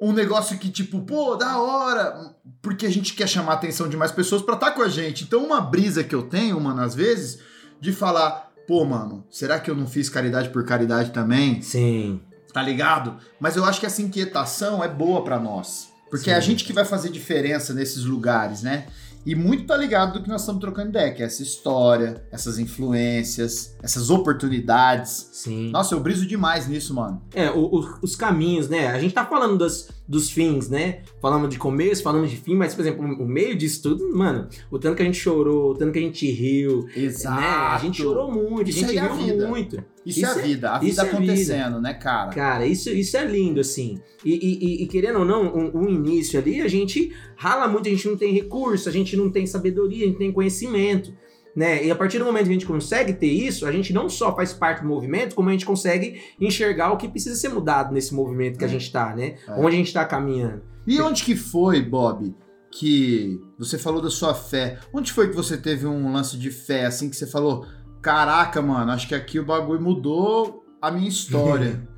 [0.02, 2.34] um negócio que, tipo, pô, da hora.
[2.60, 5.22] Porque a gente quer chamar a atenção de mais pessoas pra estar com a gente.
[5.22, 7.38] Então, uma brisa que eu tenho, mano, às vezes,
[7.80, 11.62] de falar, pô, mano, será que eu não fiz caridade por caridade também?
[11.62, 12.20] Sim.
[12.52, 13.16] Tá ligado?
[13.38, 15.88] Mas eu acho que essa inquietação é boa pra nós.
[16.10, 16.48] Porque é a Sim.
[16.48, 18.86] gente que vai fazer diferença nesses lugares, né?
[19.24, 22.58] E muito tá ligado do que nós estamos trocando ideia, que é essa história, essas
[22.58, 25.28] influências, essas oportunidades.
[25.32, 25.70] Sim.
[25.70, 27.22] Nossa, eu briso demais nisso, mano.
[27.34, 28.88] É, o- o- os caminhos, né?
[28.88, 31.02] A gente tá falando das, dos fins, né?
[31.20, 34.78] Falamos de começo, falamos de fim, mas, por exemplo, o meio disso tudo, mano, o
[34.78, 37.40] tanto que a gente chorou, o tanto que a gente riu, Exato.
[37.40, 37.46] né?
[37.46, 39.48] A gente chorou muito, Isso a gente é a riu vida.
[39.48, 39.76] muito.
[40.04, 41.16] Isso, Isso é a é- vida, a isso vida é vida.
[41.16, 42.30] acontecendo, né, cara?
[42.32, 43.98] Cara, isso, isso é lindo, assim.
[44.24, 47.90] E, e- e- querendo ou não, o, o início ali, a gente rala muito, a
[47.90, 51.12] gente não tem recurso, a gente não tem sabedoria, a gente não tem conhecimento.
[51.54, 51.84] Né?
[51.84, 54.34] E a partir do momento que a gente consegue ter isso, a gente não só
[54.34, 58.14] faz parte do movimento, como a gente consegue enxergar o que precisa ser mudado nesse
[58.14, 58.70] movimento que a É.
[58.70, 59.36] gente tá, né?
[59.46, 59.52] É.
[59.52, 60.62] Onde a gente tá caminhando.
[60.86, 62.34] E onde que foi, Bob,
[62.70, 64.78] que você falou da sua fé?
[64.94, 67.66] Onde foi que você teve um lance de fé, assim, que você falou,
[68.00, 71.86] caraca, mano, acho que aqui o bagulho mudou a minha história.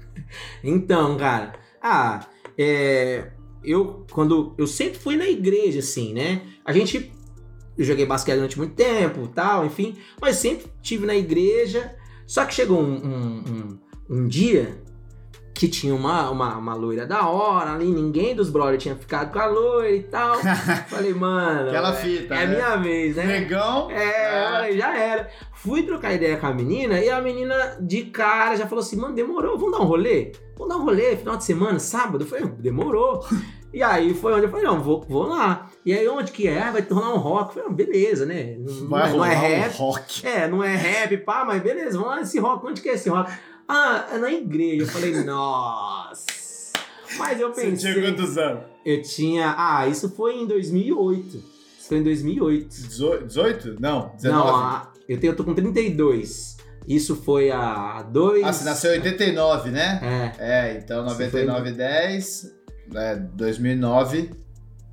[0.63, 3.33] Então, cara, ah, é,
[3.65, 6.43] eu quando eu sempre fui na igreja, assim, né?
[6.65, 7.13] A gente
[7.77, 11.95] eu joguei basquete durante muito tempo, tal, enfim, mas sempre tive na igreja.
[12.27, 13.79] Só que chegou um, um, um-
[14.17, 14.83] um dia
[15.55, 19.39] que tinha uma, uma, uma loira da hora ali, ninguém dos brothers tinha ficado com
[19.39, 20.35] a loira e tal.
[20.89, 22.55] Falei, mano, Aquela é, fita, é a né?
[22.57, 23.25] minha vez, né?
[23.25, 23.89] Negão.
[23.91, 25.31] É, falei, já era.
[25.55, 29.15] Fui trocar ideia com a menina e a menina de cara já falou assim: mano,
[29.15, 30.33] demorou, vamos dar um rolê?
[30.59, 32.25] Vamos dar um rolê, final de semana, sábado?
[32.25, 33.25] Eu falei, demorou.
[33.75, 35.69] E aí foi onde eu falei, não, vou, vou lá.
[35.85, 36.63] E aí onde que é?
[36.63, 37.49] Ah, vai rolar um rock.
[37.49, 38.57] Eu falei, não, beleza, né?
[38.59, 39.77] Não, Vai não, é, não é rolar um rap.
[39.77, 40.27] rock.
[40.27, 42.67] É, não é rap, pá, mas beleza, vamos lá nesse rock.
[42.67, 43.31] Onde que é esse rock?
[43.69, 44.83] Ah, é na igreja.
[44.83, 46.25] Eu falei, nossa.
[47.19, 47.93] Mas eu pensei.
[48.39, 48.63] anos?
[48.85, 49.55] Eu tinha.
[49.57, 51.27] Ah, isso foi em 2008.
[51.79, 52.69] Isso foi em 2008.
[52.69, 53.77] 18?
[53.81, 54.23] Não, 19.
[54.49, 56.57] Não, a- eu, tenho, eu tô com 32.
[56.87, 58.45] Isso foi há dois.
[58.45, 60.33] Ah, você nasceu em 89, né?
[60.39, 62.54] É, É, então Isso 99, 10,
[62.95, 64.31] é, 2009,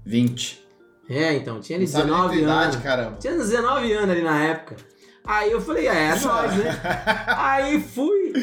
[0.05, 0.65] 20.
[1.09, 2.75] é, então, tinha tua 19 idade, anos.
[2.83, 3.17] caramba.
[3.19, 4.75] Tinha 19 anos ali na época.
[5.25, 6.81] Aí eu falei, é, é nóis, né?
[7.27, 8.33] Aí fui.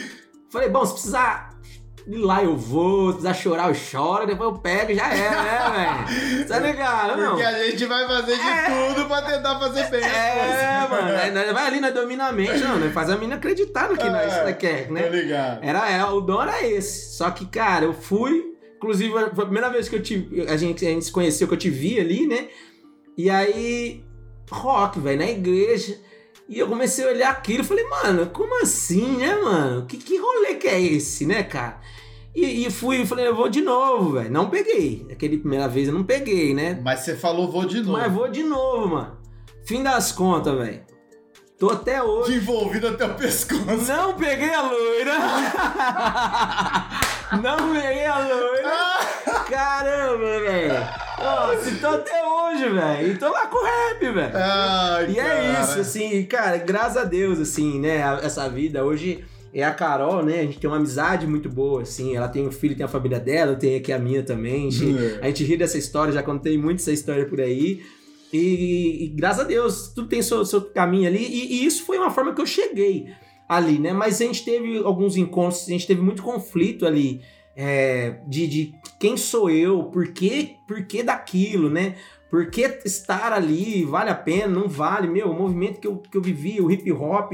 [0.50, 1.48] Falei, bom, se precisar
[2.06, 5.42] ir lá eu vou, se precisar chorar eu choro, depois eu pego e já era,
[5.42, 6.04] né,
[6.38, 6.48] velho?
[6.48, 7.16] Tá ligado?
[7.20, 7.30] Não.
[7.30, 8.64] Porque a gente vai fazer de É.
[8.94, 10.00] tudo pra tentar fazer bem.
[10.04, 11.04] É, coisas.
[11.04, 13.96] mano, nós vai ali, nós domina a mente, não, nós faz a menina acreditar no
[13.96, 15.02] que nós, É, nós quer, né?
[15.02, 15.58] Tô ligado.
[15.62, 17.14] Era, é, o dom era esse.
[17.16, 18.56] Só que, cara, eu fui.
[18.78, 21.54] Inclusive, foi a primeira vez que eu te, a, gente, a gente se conheceu, que
[21.54, 22.48] eu te vi ali, né?
[23.16, 24.04] E aí,
[24.48, 25.98] rock, velho, na igreja.
[26.48, 29.84] E eu comecei a olhar aquilo e falei, mano, como assim, né, mano?
[29.84, 31.80] Que, que rolê que é esse, né, cara?
[32.34, 34.30] E, e fui, falei, eu vou de novo, velho.
[34.30, 35.04] Não peguei.
[35.10, 36.80] Aquele primeira vez eu não peguei, né?
[36.84, 37.98] Mas você falou vou de novo.
[37.98, 39.18] Mas vou de novo, mano.
[39.66, 40.82] Fim das contas, velho.
[41.58, 42.36] Tô até hoje.
[42.36, 43.64] Envolvido até o pescoço.
[43.88, 45.14] Não peguei a loira.
[47.32, 48.88] Não loira.
[49.50, 50.74] Caramba, velho.
[51.18, 53.12] Nossa, tô até hoje, velho.
[53.12, 55.10] E tô lá com o rap, velho.
[55.10, 55.62] E é cara.
[55.62, 57.98] isso, assim, cara, graças a Deus, assim, né?
[58.22, 60.40] Essa vida hoje é a Carol, né?
[60.40, 62.16] A gente tem uma amizade muito boa, assim.
[62.16, 64.68] Ela tem um filho, tem a família dela, eu tenho aqui a minha também.
[64.68, 67.84] A gente, a gente ri dessa história, já contei muito essa história por aí.
[68.32, 71.24] E, e graças a Deus, tudo tem seu, seu caminho ali.
[71.24, 73.08] E, e isso foi uma forma que eu cheguei
[73.48, 73.92] ali, né?
[73.92, 77.22] Mas a gente teve alguns encontros, a gente teve muito conflito ali.
[77.56, 81.96] é, de, de quem sou eu, por que, por que daquilo, né?
[82.30, 83.84] Por que estar ali?
[83.84, 84.46] Vale a pena?
[84.46, 85.08] Não vale?
[85.08, 87.32] Meu, o movimento que eu, que eu vivi, o hip hop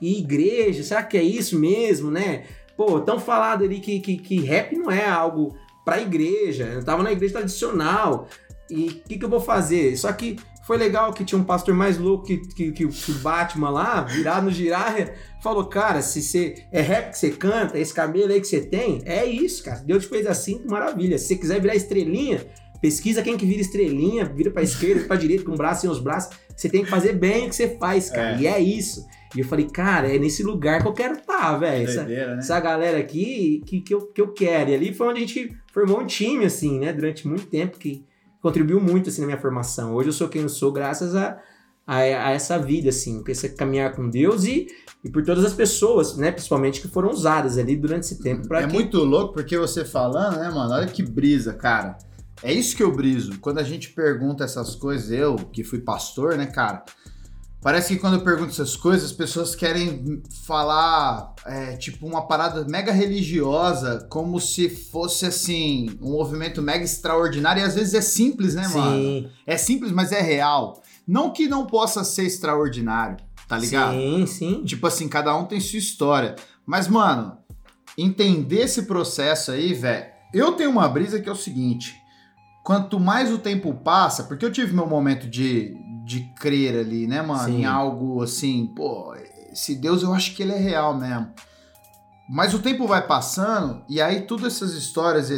[0.00, 2.44] e igreja, será que é isso mesmo, né?
[2.76, 6.64] Pô, tão falado ali que, que, que rap não é algo pra igreja.
[6.64, 8.28] Eu tava na igreja tradicional.
[8.68, 9.96] E o que, que eu vou fazer?
[9.96, 13.70] Só que Foi legal que tinha um pastor mais louco que, que, que, o Batman
[13.70, 14.94] lá, virado no girar,
[15.42, 19.02] falou: Cara, se você é rap que você canta, esse cabelo aí que você tem,
[19.04, 19.80] é isso, cara.
[19.80, 21.18] Deus te fez assim, maravilha.
[21.18, 22.46] Se você quiser virar estrelinha,
[22.80, 25.98] pesquisa quem que vira estrelinha, vira pra esquerda, pra direita, com o braço e os
[25.98, 26.36] braços.
[26.56, 28.36] Você tem que fazer bem o que você faz, cara.
[28.36, 28.40] É.
[28.40, 29.04] E é isso.
[29.34, 31.88] E eu falei, cara, é nesse lugar que eu quero estar, tá, velho.
[31.88, 32.36] Essa, né?
[32.38, 34.70] essa galera aqui que, que, eu, que eu quero.
[34.70, 36.92] E ali foi onde a gente formou um time, assim, né?
[36.92, 38.04] Durante muito tempo, que
[38.42, 39.94] contribuiu muito, assim, na minha formação.
[39.94, 41.40] Hoje eu sou quem eu sou graças a,
[41.86, 44.68] a, a essa vida, assim, esse caminhar com Deus e,
[45.04, 46.30] e por todas as pessoas, né?
[46.30, 48.52] Principalmente que foram usadas ali durante esse tempo.
[48.54, 48.72] é que...
[48.72, 50.72] muito louco, porque você falando, né, mano?
[50.74, 51.98] Olha que brisa, cara.
[52.42, 53.38] É isso que eu briso.
[53.40, 56.84] Quando a gente pergunta essas coisas, eu que fui pastor, né, cara?
[57.62, 62.64] Parece que quando eu pergunto essas coisas, as pessoas querem falar, é, tipo, uma parada
[62.64, 67.62] mega religiosa, como se fosse, assim, um movimento mega extraordinário.
[67.62, 68.96] E às vezes é simples, né, mano?
[68.96, 69.30] Sim.
[69.46, 70.82] É simples, mas é real.
[71.06, 73.16] Não que não possa ser extraordinário,
[73.48, 73.94] tá ligado?
[73.94, 74.64] Sim, sim.
[74.64, 76.36] Tipo assim, cada um tem sua história.
[76.66, 77.38] Mas, mano,
[77.96, 80.06] entender esse processo aí, velho.
[80.32, 81.94] Eu tenho uma brisa que é o seguinte:
[82.64, 87.20] quanto mais o tempo passa, porque eu tive meu momento de, de crer ali, né,
[87.20, 87.44] mano?
[87.44, 87.60] Sim.
[87.60, 89.14] Em algo assim, pô,
[89.52, 91.30] esse Deus eu acho que ele é real mesmo.
[92.28, 95.28] Mas o tempo vai passando e aí todas essas histórias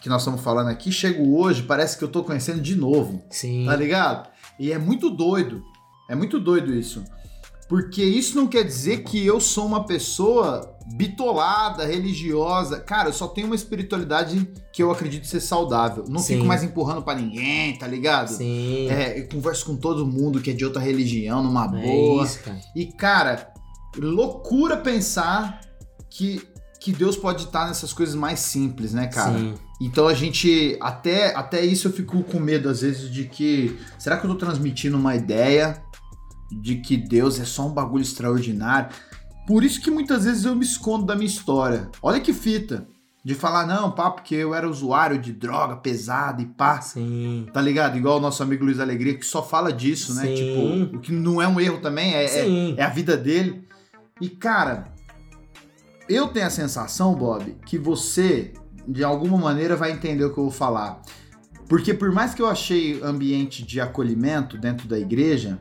[0.00, 3.24] que nós estamos falando aqui, chego hoje, parece que eu tô conhecendo de novo.
[3.30, 3.66] Sim.
[3.66, 4.28] Tá ligado?
[4.58, 5.62] E é muito doido.
[6.08, 7.04] É muito doido isso.
[7.68, 12.80] Porque isso não quer dizer que eu sou uma pessoa bitolada, religiosa.
[12.80, 16.04] Cara, eu só tenho uma espiritualidade que eu acredito ser saudável.
[16.08, 16.36] Não Sim.
[16.36, 18.28] fico mais empurrando para ninguém, tá ligado?
[18.28, 18.88] Sim.
[18.88, 22.24] É, eu converso com todo mundo que é de outra religião, numa é boa.
[22.24, 22.58] Isso, cara.
[22.74, 23.52] E, cara,
[23.98, 25.60] loucura pensar
[26.08, 26.40] que,
[26.80, 29.38] que Deus pode estar nessas coisas mais simples, né, cara?
[29.38, 29.54] Sim.
[29.80, 34.16] Então a gente, até, até isso eu fico com medo às vezes de que, será
[34.16, 35.80] que eu tô transmitindo uma ideia
[36.50, 38.90] de que Deus é só um bagulho extraordinário?
[39.46, 41.88] Por isso que muitas vezes eu me escondo da minha história.
[42.02, 42.86] Olha que fita.
[43.24, 46.80] De falar, não, pá, porque eu era usuário de droga pesada e pá.
[46.80, 47.46] Sim.
[47.52, 47.96] Tá ligado?
[47.96, 50.22] Igual o nosso amigo Luiz Alegria, que só fala disso, né?
[50.22, 50.34] Sim.
[50.34, 53.66] Tipo, o que não é um erro também, é, é, é, a vida dele.
[54.20, 54.92] E, cara,
[56.08, 58.54] eu tenho a sensação, Bob, que você,
[58.88, 61.02] de alguma maneira, vai entender o que eu vou falar.
[61.68, 65.60] Porque por mais que eu achei ambiente de acolhimento dentro da igreja,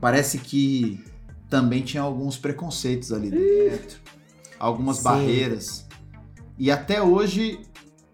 [0.00, 1.04] parece que
[1.50, 3.98] também tinha alguns preconceitos ali dentro,
[4.58, 5.02] algumas Sim.
[5.02, 5.88] barreiras.
[6.56, 7.60] E até hoje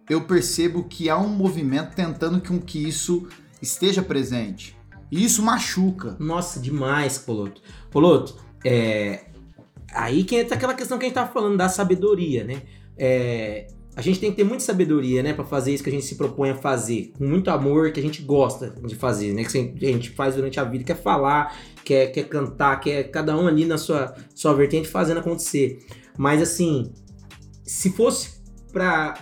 [0.09, 3.29] eu percebo que há um movimento tentando com que isso
[3.61, 4.75] esteja presente.
[5.11, 6.17] E isso machuca.
[6.19, 7.61] Nossa, demais, Poloto.
[7.91, 9.27] Poloto, é...
[9.93, 12.63] aí que entra aquela questão que a gente tava falando da sabedoria, né?
[12.97, 13.67] É
[13.99, 16.15] a gente tem que ter muita sabedoria, né, para fazer isso que a gente se
[16.15, 19.91] propõe a fazer, com muito amor que a gente gosta de fazer, né, que a
[19.91, 21.53] gente faz durante a vida, quer falar,
[21.85, 25.85] quer, quer cantar, quer cada um ali na sua, sua vertente fazendo acontecer.
[26.17, 26.93] Mas assim,
[27.65, 28.41] se fosse
[28.73, 29.15] pra,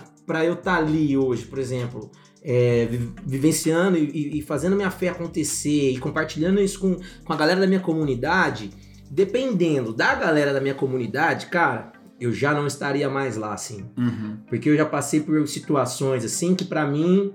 [0.45, 2.11] eu estar tá ali hoje, por exemplo,
[2.43, 2.87] é,
[3.25, 7.65] vivenciando e, e, fazendo minha fé acontecer e compartilhando isso com, com a galera da
[7.65, 8.69] minha comunidade,
[9.09, 13.85] dependendo da galera da minha comunidade, cara, eu já não estaria mais lá, assim.
[13.97, 14.37] Uhum.
[14.47, 17.33] Porque eu já passei por situações, assim, que para mim,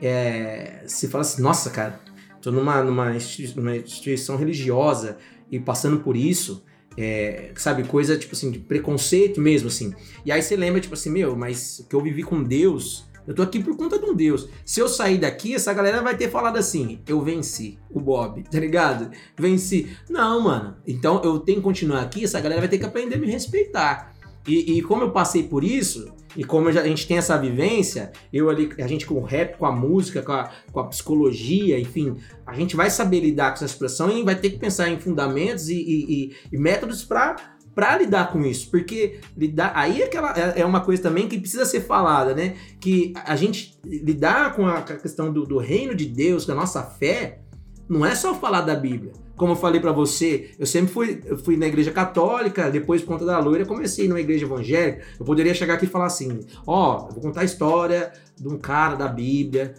[0.00, 2.00] é, se fala assim, nossa, cara,
[2.40, 3.12] tô numa, numa,
[3.56, 5.18] numa instituição religiosa
[5.50, 6.64] e passando por isso,
[6.96, 9.94] é, sabe, coisa, tipo assim, de preconceito mesmo, assim.
[10.24, 13.42] E aí você lembra, tipo assim, meu, mas que eu vivi com Deus eu tô
[13.42, 14.48] aqui por conta de um Deus.
[14.64, 18.58] Se eu sair daqui, essa galera vai ter falado assim: eu venci o Bob, tá
[18.58, 19.10] ligado?
[19.36, 19.96] Venci.
[20.08, 20.76] Não, mano.
[20.86, 24.11] Então eu tenho que continuar aqui, essa galera vai ter que aprender a me respeitar.
[24.46, 28.48] E, e como eu passei por isso, e como a gente tem essa vivência, eu
[28.48, 32.16] ali, a gente com o rap, com a música, com a, com a psicologia, enfim,
[32.46, 35.68] a gente vai saber lidar com essa expressão e vai ter que pensar em fundamentos
[35.68, 37.36] e, e, e métodos para
[37.74, 41.38] para lidar com isso, porque lidar aí é, aquela, é, é uma coisa também que
[41.38, 42.54] precisa ser falada, né?
[42.78, 47.41] Que a gente lidar com a questão do, do reino de Deus, da nossa fé,
[47.88, 49.12] não é só falar da Bíblia.
[49.36, 53.08] Como eu falei para você, eu sempre fui, eu fui na igreja católica, depois por
[53.08, 55.02] conta da loira, comecei numa igreja evangélica.
[55.18, 58.58] Eu poderia chegar aqui e falar assim: ó, oh, vou contar a história de um
[58.58, 59.74] cara da Bíblia.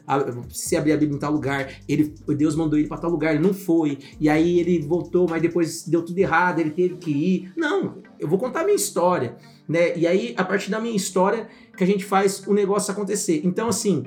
[0.50, 3.44] Se abrir a Bíblia em tal lugar, ele, Deus mandou ele para tal lugar, ele
[3.44, 4.00] não foi.
[4.20, 7.54] E aí ele voltou, mas depois deu tudo errado, ele teve que ir.
[7.56, 9.98] Não, eu vou contar a minha história, né?
[9.98, 11.48] E aí, a partir da minha história,
[11.78, 13.42] que a gente faz o negócio acontecer.
[13.46, 14.04] Então, assim,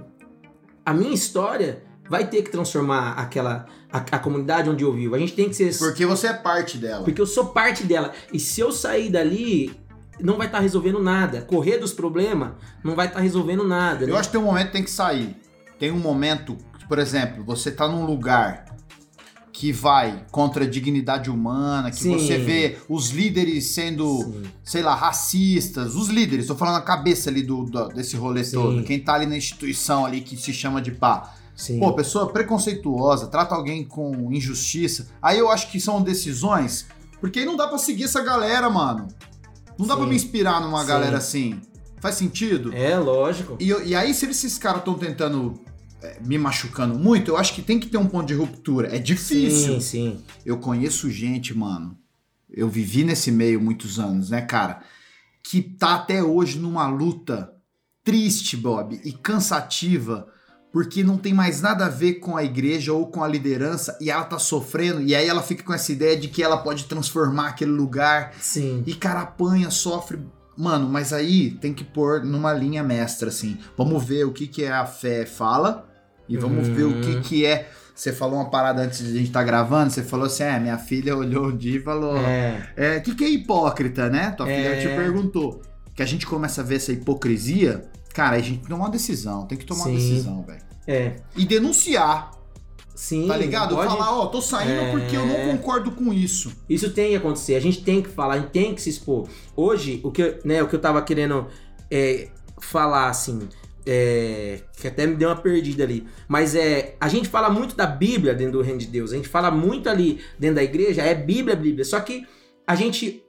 [0.84, 5.14] a minha história vai ter que transformar aquela a, a, comunidade onde eu vivo.
[5.14, 7.04] A gente tem que ser porque você é parte dela.
[7.04, 8.12] Porque eu sou parte dela.
[8.32, 9.78] E se eu sair dali,
[10.20, 11.42] não vai estar tá resolvendo nada.
[11.42, 12.52] Correr dos problemas
[12.82, 14.04] não vai estar tá resolvendo nada.
[14.04, 14.18] Eu né?
[14.18, 15.36] acho que tem um momento que tem que sair.
[15.78, 16.56] Tem um momento,
[16.88, 18.66] por exemplo, você tá num lugar
[19.56, 22.12] que vai contra a dignidade humana, que Sim.
[22.12, 24.42] você vê os líderes sendo, Sim.
[24.62, 28.52] sei lá, racistas, os líderes, tô falando a cabeça ali do, do- desse rolê Sim.
[28.52, 31.34] todo, quem tá ali na instituição ali que se chama de pá.
[31.56, 31.80] Sim.
[31.80, 35.08] Pô, pessoa preconceituosa, trata alguém com injustiça.
[35.22, 36.86] Aí eu acho que são decisões,
[37.18, 39.08] porque aí não dá pra seguir essa galera, mano.
[39.78, 40.00] Não dá Sim.
[40.00, 40.86] pra me inspirar numa Sim.
[40.86, 41.60] galera assim.
[41.98, 42.74] Faz sentido?
[42.74, 43.56] É, lógico.
[43.58, 45.54] E, e aí, se esses caras estão tentando
[46.02, 48.94] é, me machucando muito, eu acho que tem que ter um ponto de ruptura.
[48.94, 49.74] É difícil.
[49.74, 50.24] Sim, sim.
[50.44, 51.96] Eu conheço gente, mano.
[52.50, 54.82] Eu vivi nesse meio muitos anos, né, cara?
[55.42, 57.50] Que tá até hoje numa luta
[58.04, 60.28] triste, Bob, e cansativa,
[60.76, 64.10] porque não tem mais nada a ver com a igreja ou com a liderança, e
[64.10, 67.48] ela tá sofrendo, e aí ela fica com essa ideia de que ela pode transformar
[67.48, 68.82] aquele lugar Sim.
[68.86, 70.18] e cara apanha, sofre.
[70.54, 73.56] Mano, mas aí tem que pôr numa linha mestra, assim.
[73.74, 75.88] Vamos ver o que, que é a fé fala
[76.28, 76.74] e vamos Uhum.
[76.74, 77.70] ver o que, que é.
[77.94, 80.76] Você falou uma parada antes de a gente estar gravando, você falou assim: é, minha
[80.76, 82.68] filha olhou um dia e falou: É.
[82.76, 84.32] é, o que, que é hipócrita, né?
[84.32, 84.80] Tua filha É.
[84.82, 85.62] te perguntou.
[85.94, 87.82] Que a gente começa a ver essa hipocrisia,
[88.16, 90.08] cara, a gente tem que tomar uma decisão, tem que tomar uma Sim.
[90.10, 90.62] decisão, velho.
[90.86, 91.16] É.
[91.36, 92.30] E denunciar,
[92.94, 93.28] Sim.
[93.28, 93.74] tá ligado?
[93.76, 94.90] pode- Falar, ó, tô saindo É.
[94.90, 96.50] porque eu não concordo com isso.
[96.68, 99.28] Isso tem que acontecer, a gente tem que falar, a gente tem que se expor.
[99.54, 101.46] Hoje, o que, né, o que eu tava querendo
[101.90, 103.48] é, falar, assim,
[103.84, 107.86] é, que até me deu uma perdida ali, mas é, a gente fala muito da
[107.86, 111.14] Bíblia dentro do reino de Deus, a gente fala muito ali dentro da igreja, é
[111.14, 112.26] Bíblia, Bíblia, só que
[112.66, 113.22] a gente,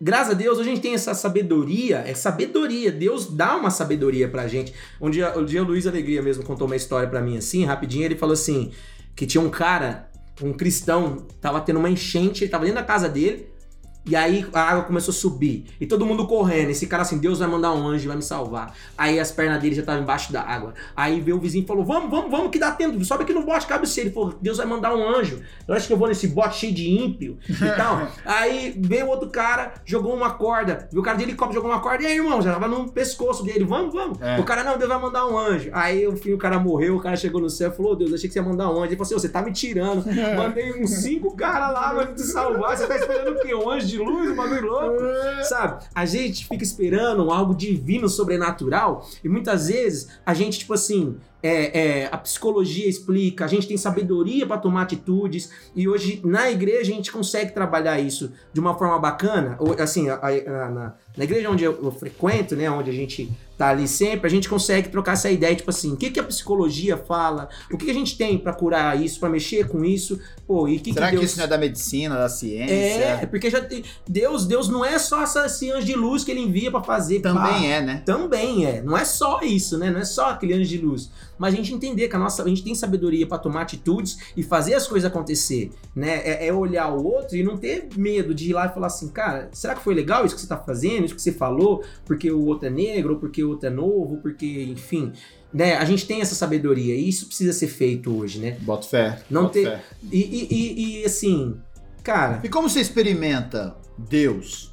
[0.00, 4.46] graças a Deus, a gente tem essa sabedoria, é sabedoria, Deus dá uma sabedoria pra
[4.46, 4.72] gente.
[5.00, 8.04] Um dia, um dia o Luiz Alegria mesmo contou uma história pra mim assim, rapidinho,
[8.04, 8.72] ele falou assim,
[9.14, 10.10] que tinha um cara
[10.42, 13.48] um cristão tava tendo uma enchente, ele tava dentro da casa dele,
[14.08, 15.64] e aí a água começou a subir.
[15.80, 16.70] E todo mundo correndo.
[16.70, 18.72] Esse cara assim, Deus vai mandar um anjo, vai me salvar.
[18.96, 20.74] Aí as pernas dele já estavam embaixo da água.
[20.94, 23.04] Aí veio o vizinho e falou: Vamos, vamos, vamos, que dá tempo.
[23.04, 24.02] Sobe aqui no bote, cabe você.
[24.02, 25.42] Ele falou: Deus vai mandar um anjo.
[25.66, 28.08] Eu acho que eu vou nesse bote cheio de ímpio e tal.
[28.24, 30.88] aí veio outro cara, jogou uma corda.
[30.92, 32.04] Viu o cara de helicóptero, jogou uma corda.
[32.04, 33.64] E aí, irmão, já tava no pescoço dele.
[33.64, 34.20] Vamos, vamos.
[34.22, 34.38] É.
[34.38, 35.70] O cara, não, Deus vai mandar um anjo.
[35.72, 36.96] Aí, o fim, o cara morreu.
[36.96, 38.76] O cara chegou no céu e falou: "Ô, Deus, achei que você ia mandar um
[38.76, 38.86] anjo.
[38.86, 40.04] Ele falou assim: "Ô, Você tá me tirando.
[40.36, 42.76] Mandei uns cinco caras lá pra te salvar.
[42.76, 43.54] Você tá esperando o quê?
[43.54, 45.02] Um anjo de luz, um bagulho louco?
[45.44, 45.84] Sabe?
[45.94, 51.78] A gente fica esperando algo divino, sobrenatural, e muitas vezes a gente, tipo assim, é,
[52.02, 56.92] é, a psicologia explica, a gente tem sabedoria para tomar atitudes, e hoje na igreja
[56.92, 59.56] a gente consegue trabalhar isso de uma forma bacana.
[59.60, 63.30] Ou, Assim, a- a- na, na igreja onde eu, eu frequento, né, onde a gente
[63.58, 66.24] tá ali sempre, a gente consegue trocar essa ideia, tipo assim, o que, que a
[66.24, 70.20] psicologia fala, o que, que a gente tem para curar isso, para mexer com isso,
[70.46, 71.30] pô, e o que, Será que que Deus...
[71.30, 72.74] isso não é da medicina, da ciência?
[72.74, 73.82] É, porque já tem.
[74.06, 77.20] Deus, Deus não é só essa- esse anjo de luz que ele envia pra fazer.
[77.20, 77.32] pá.
[77.32, 78.02] Também é, né?
[78.04, 78.82] Também é.
[78.82, 79.90] Não é só isso, né?
[79.90, 81.10] Não é só aquele anjo de luz.
[81.38, 84.42] Mas a gente entender que a nossa, a gente tem sabedoria pra tomar atitudes e
[84.42, 86.20] fazer as coisas acontecer, né?
[86.24, 89.08] É, é olhar o outro e não ter medo de ir lá e falar assim,
[89.08, 92.30] cara, será que foi legal isso que você tá fazendo, isso que você falou, porque
[92.30, 95.12] o outro é negro, ou porque o outro é novo, porque, enfim,
[95.52, 95.76] né?
[95.76, 98.56] A gente tem essa sabedoria e isso precisa ser feito hoje, né?
[98.62, 99.22] Bota fé.
[99.30, 99.82] Não bota ter- fé.
[100.10, 101.56] E, e, e- e, assim,
[102.02, 104.72] cara, E como você experimenta Deus?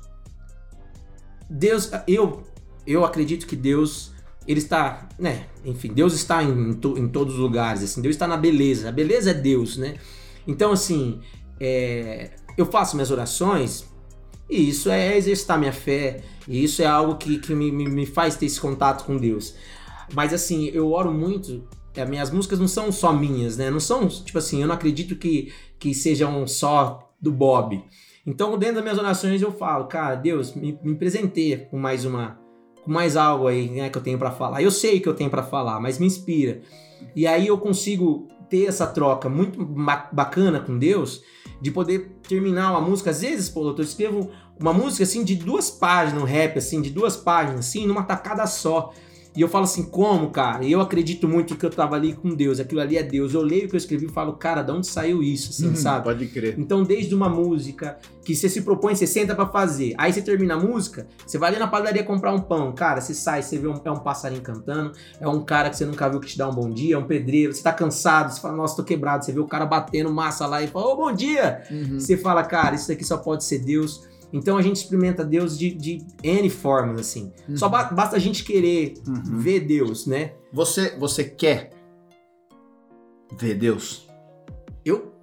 [1.49, 2.43] Deus, eu,
[2.87, 4.12] eu acredito que Deus,
[4.47, 5.47] ele está, né?
[5.63, 8.89] Enfim, Deus está em, to- em todos os lugares, assim, Deus está na beleza.
[8.89, 9.95] A beleza é Deus, né?
[10.47, 11.21] Então, assim,
[11.59, 13.85] é, eu faço minhas orações
[14.49, 18.35] e isso é exercitar minha fé, e isso é algo que, que me, me, faz
[18.35, 19.55] ter esse contato com Deus.
[20.13, 21.65] Mas, assim, eu oro muito.
[21.95, 23.69] As minhas músicas não são só minhas, né?
[23.69, 27.83] Não são, tipo assim, eu não acredito que, que sejam só do Bob.
[28.25, 32.39] Então, dentro das minhas orações, eu falo, cara, Deus, me, me presenteia com mais uma,
[32.83, 34.61] com mais algo aí, né, que eu tenho pra falar.
[34.61, 36.61] Eu sei que eu tenho pra falar, mas me inspira.
[37.15, 41.21] E aí eu consigo ter essa troca muito ba- bacana com Deus,
[41.61, 43.09] de poder terminar uma música.
[43.09, 44.29] Às vezes, pô, eu escrevo
[44.59, 48.45] uma música assim de duas páginas, um rap assim, de duas páginas, assim, numa tacada
[48.45, 48.91] só.
[49.35, 50.63] E eu falo assim, como, cara?
[50.63, 53.33] E eu acredito muito que eu tava ali com Deus, aquilo ali é Deus.
[53.33, 55.75] Eu leio o que eu escrevi e falo, cara, de onde saiu isso, assim, Uhum,
[55.75, 56.03] sabe?
[56.03, 56.55] Pode crer.
[56.57, 59.95] Então, desde uma música que você se propõe, você senta pra fazer.
[59.97, 62.71] Aí você termina a música, você vai ali na padaria comprar um pão.
[62.73, 65.85] Cara, você sai, você vê um, é um passarinho cantando, é um cara que você
[65.85, 68.39] nunca viu que te dá um bom dia, é um pedreiro, você tá cansado, você
[68.39, 69.25] fala, nossa, tô quebrado.
[69.25, 71.63] Você vê o cara batendo massa lá e fala, ô, bom dia!
[71.71, 71.99] Uhum.
[71.99, 74.12] Você fala, cara, isso aqui só pode ser Deus.
[74.33, 77.31] Então a gente experimenta Deus de, de N formas, assim.
[77.55, 79.37] Só ba- basta a gente querer Uhum.
[79.39, 80.33] ver Deus, né?
[80.51, 81.69] Você, você quer
[83.37, 84.07] ver Deus?
[84.83, 85.13] Eu,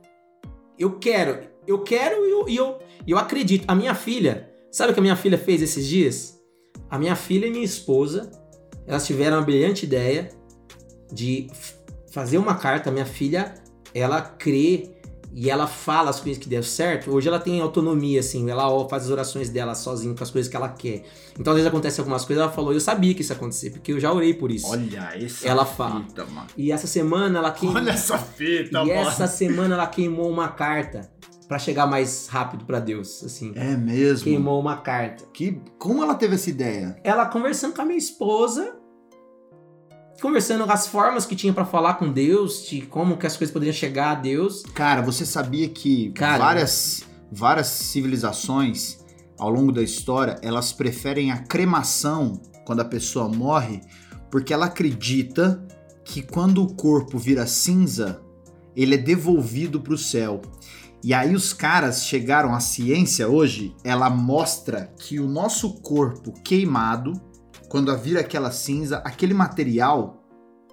[0.79, 3.65] eu quero, eu quero e eu, eu, eu acredito.
[3.69, 6.41] A minha filha, sabe o que a minha filha fez esses dias?
[6.89, 8.31] A minha filha e minha esposa,
[8.87, 10.31] elas tiveram a brilhante ideia
[11.13, 11.49] de
[12.13, 12.91] fazer uma carta.
[12.91, 13.55] Minha filha,
[13.95, 14.91] ela crê
[15.33, 19.05] e ela fala as coisas que deu certo, hoje ela tem autonomia, assim, ela faz
[19.05, 21.05] as orações dela sozinha com as coisas que ela quer.
[21.39, 23.93] Então, às vezes acontece algumas coisas, ela falou, eu sabia que isso ia acontecer, porque
[23.93, 24.67] eu já orei por isso.
[24.69, 26.05] Olha essa Ela fita, fala.
[26.31, 26.47] mano.
[26.57, 27.77] E essa semana ela queimou.
[27.77, 28.91] Olha essa fita, e mano.
[28.91, 31.11] essa semana ela queimou uma carta
[31.47, 33.53] pra chegar mais rápido pra Deus, assim.
[33.57, 34.25] É mesmo.
[34.25, 35.25] Queimou uma carta.
[35.33, 35.61] Que...
[35.79, 36.97] Como ela teve essa ideia?
[37.03, 38.77] Ela conversando com a minha esposa,
[40.21, 43.75] conversando as formas que tinha pra falar com Deus, de como que as coisas poderiam
[43.75, 44.63] chegar a Deus.
[44.75, 46.39] Cara, você sabia que Cara.
[46.39, 49.01] várias, várias civilizações
[49.39, 53.81] ao longo da história, elas preferem a cremação quando a pessoa morre,
[54.31, 55.67] porque ela acredita
[56.05, 58.21] que quando o corpo vira cinza,
[58.77, 60.43] ele é devolvido para o céu.
[61.03, 67.19] E aí os caras chegaram, a ciência hoje, ela mostra que o nosso corpo queimado,
[67.71, 70.23] quando vira aquela cinza, aquele material,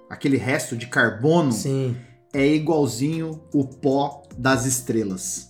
[0.10, 1.96] aquele resto de carbono, Sim.
[2.34, 5.48] é igualzinho o pó das estrelas.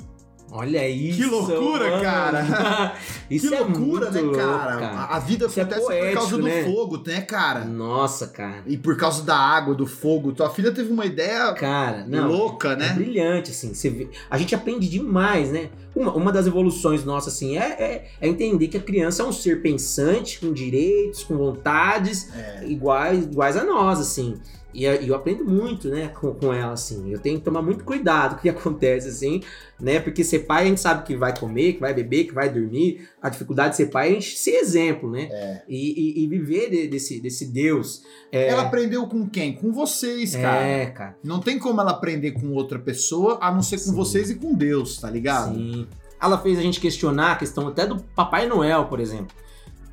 [0.49, 1.29] Olha isso.
[1.29, 2.01] loucura, mano.
[2.01, 2.93] cara.
[3.29, 4.77] Isso que é loucura, né, cara?
[4.77, 5.03] cara.
[5.13, 6.63] A vida Isso é acontece por poético, causa né?
[6.63, 7.65] do fogo, né, cara?
[7.65, 8.63] Nossa, cara.
[8.65, 10.31] E por causa da água, do fogo.
[10.31, 12.29] Tua filha teve uma ideia Cara, não.
[12.29, 12.89] louca, É né?
[12.93, 13.73] brilhante, assim.
[13.73, 15.69] Você vê- a gente aprende demais, né?
[15.97, 19.31] Uma, uma das evoluções nossas, assim, é, é, é entender que a criança é um
[19.31, 22.65] ser pensante, com direitos, com vontades, É.
[22.67, 24.35] iguais, iguais a nós, assim.
[24.73, 27.11] E e eu aprendo muito, né, com, com ela, assim.
[27.11, 29.41] Eu tenho que tomar muito cuidado com o que acontece, assim,
[29.79, 29.99] né?
[29.99, 33.07] Porque ser pai, a gente sabe que vai comer, que vai beber, que vai dormir.
[33.27, 35.27] A dificuldade de ser pai é a gente ser exemplo, né?
[35.31, 35.61] É.
[35.67, 38.03] E, e- e viver de- desse, desse Deus.
[38.31, 39.53] É, Ela aprendeu com quem?
[39.53, 40.65] Com vocês, cara.
[40.65, 41.17] é, cara.
[41.23, 43.95] Não tem como ela aprender com outra pessoa, a não ser com Sim.
[43.95, 45.53] vocês e com Deus, tá ligado?
[45.55, 45.87] Sim.
[46.21, 49.35] Ela fez a gente questionar a questão até do Papai Noel, por exemplo.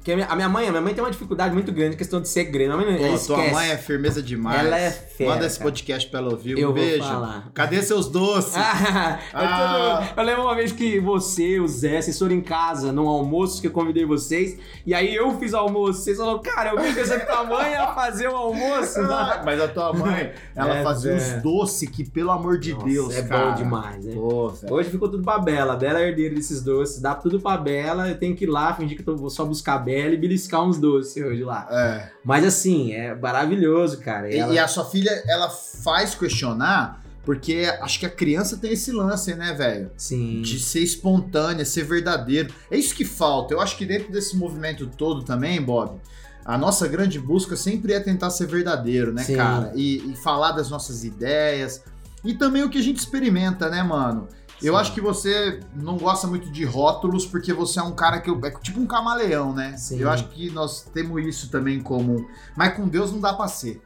[0.05, 1.97] Porque a minha, a minha mãe, a minha mãe tem uma dificuldade muito grande em
[1.97, 2.75] questão de segredo.
[2.75, 4.61] A minha mãe, Pô, tua mãe é firmeza demais.
[4.67, 5.71] Ela é fera, Manda esse cara.
[5.71, 6.59] podcast pra ela ouvir.
[6.59, 7.07] Eu um vou beijo.
[7.55, 8.53] Cadê seus doces?
[8.65, 10.13] Ah, eu, Ah.
[10.19, 13.67] eu lembro uma vez que você, o Zé, vocês foram em casa num almoço que
[13.67, 14.59] eu convidei vocês.
[14.85, 16.03] E aí eu fiz o almoço.
[16.03, 19.01] Vocês falaram, cara, eu vim pensando que tua mãe ia fazer o almoço.
[19.15, 22.85] Ah, Mas a tua mãe, ela É, fazia os doces que, pelo amor de Nossa,
[22.85, 23.47] Deus, é cara.
[23.53, 24.13] bom demais, né?
[24.13, 24.53] Pô.
[24.71, 25.73] Hoje ficou tudo pra Bela.
[25.73, 27.01] A Bela é herdeira desses doces.
[27.01, 28.07] Dá tudo pra Bela.
[28.11, 30.62] Eu tenho que ir lá, fingir que eu vou só buscar a Bela e beliscar
[30.64, 31.66] uns doces hoje lá.
[31.70, 32.11] É.
[32.24, 34.30] Mas assim, é maravilhoso, cara.
[34.32, 38.72] E, Ela- e a sua filha, ela faz questionar, porque acho que a criança tem
[38.72, 39.90] esse lance, né, velho?
[39.97, 40.42] Sim.
[40.42, 42.53] De ser espontânea, ser verdadeiro.
[42.70, 43.55] É isso que falta.
[43.55, 46.01] Eu acho que dentro desse movimento todo também, Bob,
[46.45, 49.36] a nossa grande busca sempre é tentar ser verdadeiro, né, Sim.
[49.36, 49.72] cara?
[49.74, 51.82] E, e falar das nossas ideias.
[52.22, 54.28] E também o que a gente experimenta, né, mano?
[54.63, 54.81] Eu Sim.
[54.81, 58.31] acho que você não gosta muito de rótulos, porque você é um cara que.
[58.31, 59.77] É tipo um camaleão, né?
[59.77, 59.99] Sim.
[59.99, 62.27] Eu acho que nós temos isso também em comum.
[62.57, 63.83] Mas com Deus não dá pra ser.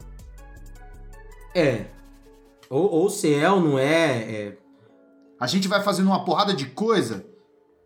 [1.54, 1.86] É.
[2.70, 4.58] Ou, ou céu, não é, é.
[5.40, 7.24] A gente vai fazendo uma porrada de coisa.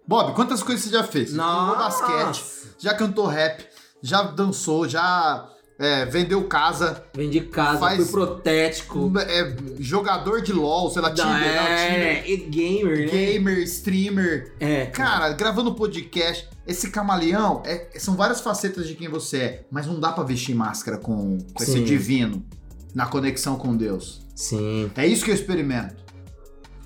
[0.06, 1.30] Bob, quantas coisas você já fez?
[1.30, 2.44] Você jogou basquete,
[2.78, 3.64] já cantou rap,
[4.02, 5.48] já dançou, já
[5.82, 9.12] é, vendeu casa, Vem de casa, Faz- fui protético.
[9.18, 13.06] é, jogador de LOL, sei lá, Tinder, não, é, e gamer, né?
[13.06, 14.54] Gamer, streamer.
[14.60, 19.86] É, Cara, gravando podcast, esse camaleão, é- são várias facetas de quem você é, mas
[19.86, 22.44] não dá pra vestir máscara com, com esse divino
[22.94, 24.22] na conexão com Deus.
[24.36, 24.90] Sim.
[24.96, 25.96] É isso que eu experimento.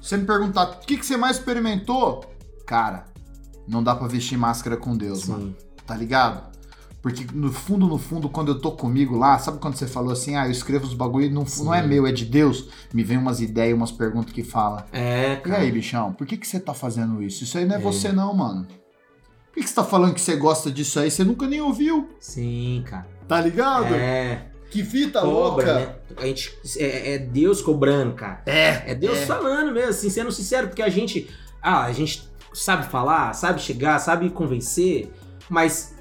[0.00, 2.24] Se você me perguntar o que, que você mais experimentou,
[2.64, 3.04] cara,
[3.68, 5.48] não dá pra vestir máscara com Deus, mano.
[5.48, 5.66] Sim.
[5.86, 6.55] Tá ligado?
[7.08, 10.34] Porque no fundo, no fundo, quando eu tô comigo lá, sabe quando você falou assim,
[10.34, 12.68] ah, eu escrevo os bagulho e não, não é meu, é de Deus?
[12.92, 14.88] Me vem umas ideias, umas perguntas que fala.
[14.92, 15.58] É, E cara.
[15.62, 17.44] aí, bichão, por que, que você tá fazendo isso?
[17.44, 17.80] Isso aí não é, É.
[17.80, 18.66] você não, mano.
[18.66, 21.08] Por que, que você tá falando que você gosta disso aí?
[21.08, 23.06] Você nunca nem ouviu, Sim, cara.
[23.28, 23.94] tá ligado?
[23.94, 24.48] É.
[24.68, 25.74] Que fita Cobra, louca.
[25.74, 25.94] né?
[26.16, 28.42] A gente, é, é Deus cobrando, cara.
[28.46, 31.30] É, É Deus falando mesmo, assim, sendo sincero, porque a gente.
[31.62, 35.08] Ah, a gente sabe falar, sabe chegar, sabe convencer,
[35.48, 35.94] mas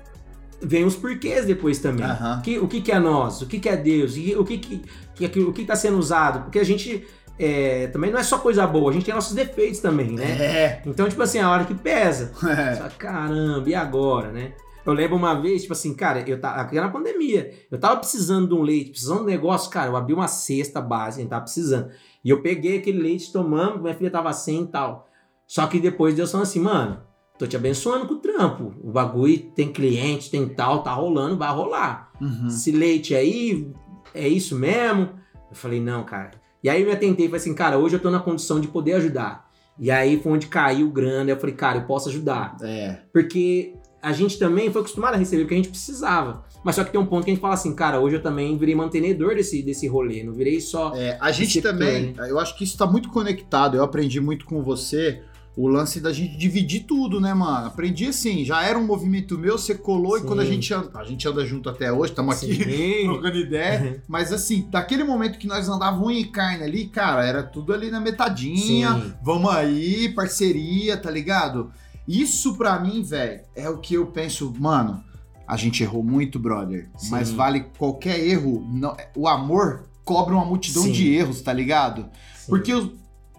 [0.65, 2.05] vem os porquês depois também.
[2.05, 3.41] O, que, o que, que é nós?
[3.41, 4.15] O que, que é Deus?
[4.17, 6.43] E O que, que, que, o que está sendo usado?
[6.43, 7.05] Porque a gente
[7.37, 10.25] é, também não é só coisa boa, a gente tem nossos defeitos também, né?
[10.25, 10.81] É.
[10.85, 12.31] Então, tipo assim, a hora que pesa.
[12.49, 12.75] é.
[12.75, 14.53] Fala, Caramba, e agora, né?
[14.85, 16.61] Eu lembro uma vez, tipo assim, cara, eu tava.
[16.61, 19.89] Aqui na pandemia, eu tava precisando de um leite, precisando de um negócio, cara.
[19.89, 21.89] Eu abri uma cesta base, a gente tava precisando.
[22.23, 25.09] E eu peguei aquele leite, tomamos, minha filha tava sem e tal.
[25.47, 26.99] Só que depois Deus falou assim, mano,
[27.37, 28.73] tô te abençoando com o trampo.
[28.83, 32.11] O bagulho tem cliente, tem tal, tá rolando, vai rolar.
[32.19, 32.47] Uhum.
[32.47, 33.67] Esse leite aí,
[34.13, 35.09] é isso mesmo?
[35.49, 36.31] Eu falei, não, cara.
[36.63, 38.67] E aí eu me atentei e falei assim, cara, hoje eu tô na condição de
[38.67, 39.49] poder ajudar.
[39.77, 42.55] E aí foi onde caiu grana, eu falei, cara, eu posso ajudar.
[42.61, 42.97] É.
[43.11, 46.45] Porque a gente também foi acostumado a receber o que a gente precisava.
[46.63, 48.57] Mas só que tem um ponto que a gente fala assim, cara, hoje eu também
[48.57, 50.93] virei mantenedor desse, desse rolê, não virei só.
[50.95, 52.29] É, a gente receptor, também, né?
[52.29, 53.75] eu acho que isso tá muito conectado.
[53.75, 55.21] Eu aprendi muito com você
[55.57, 57.67] o lance da gente dividir tudo, né, mano?
[57.67, 60.23] Aprendi assim, já era um movimento meu, você colou Sim.
[60.23, 62.57] e quando a gente anda, a gente anda junto até hoje, estamos aqui
[63.05, 64.03] trocando ideia.
[64.07, 67.89] Mas assim, daquele momento que nós andávamos unha e carne ali, cara, era tudo ali
[67.89, 68.93] na metadinha.
[68.95, 69.13] Sim.
[69.23, 71.71] Vamos aí, parceria, tá ligado?
[72.07, 75.03] Isso pra mim, velho, é o que eu penso, mano.
[75.47, 76.89] A gente errou muito, brother.
[76.97, 77.11] Sim.
[77.11, 78.67] Mas vale qualquer erro.
[78.73, 82.07] não- o amor cobra uma multidão de erros, tá ligado?
[82.47, 82.71] Porque,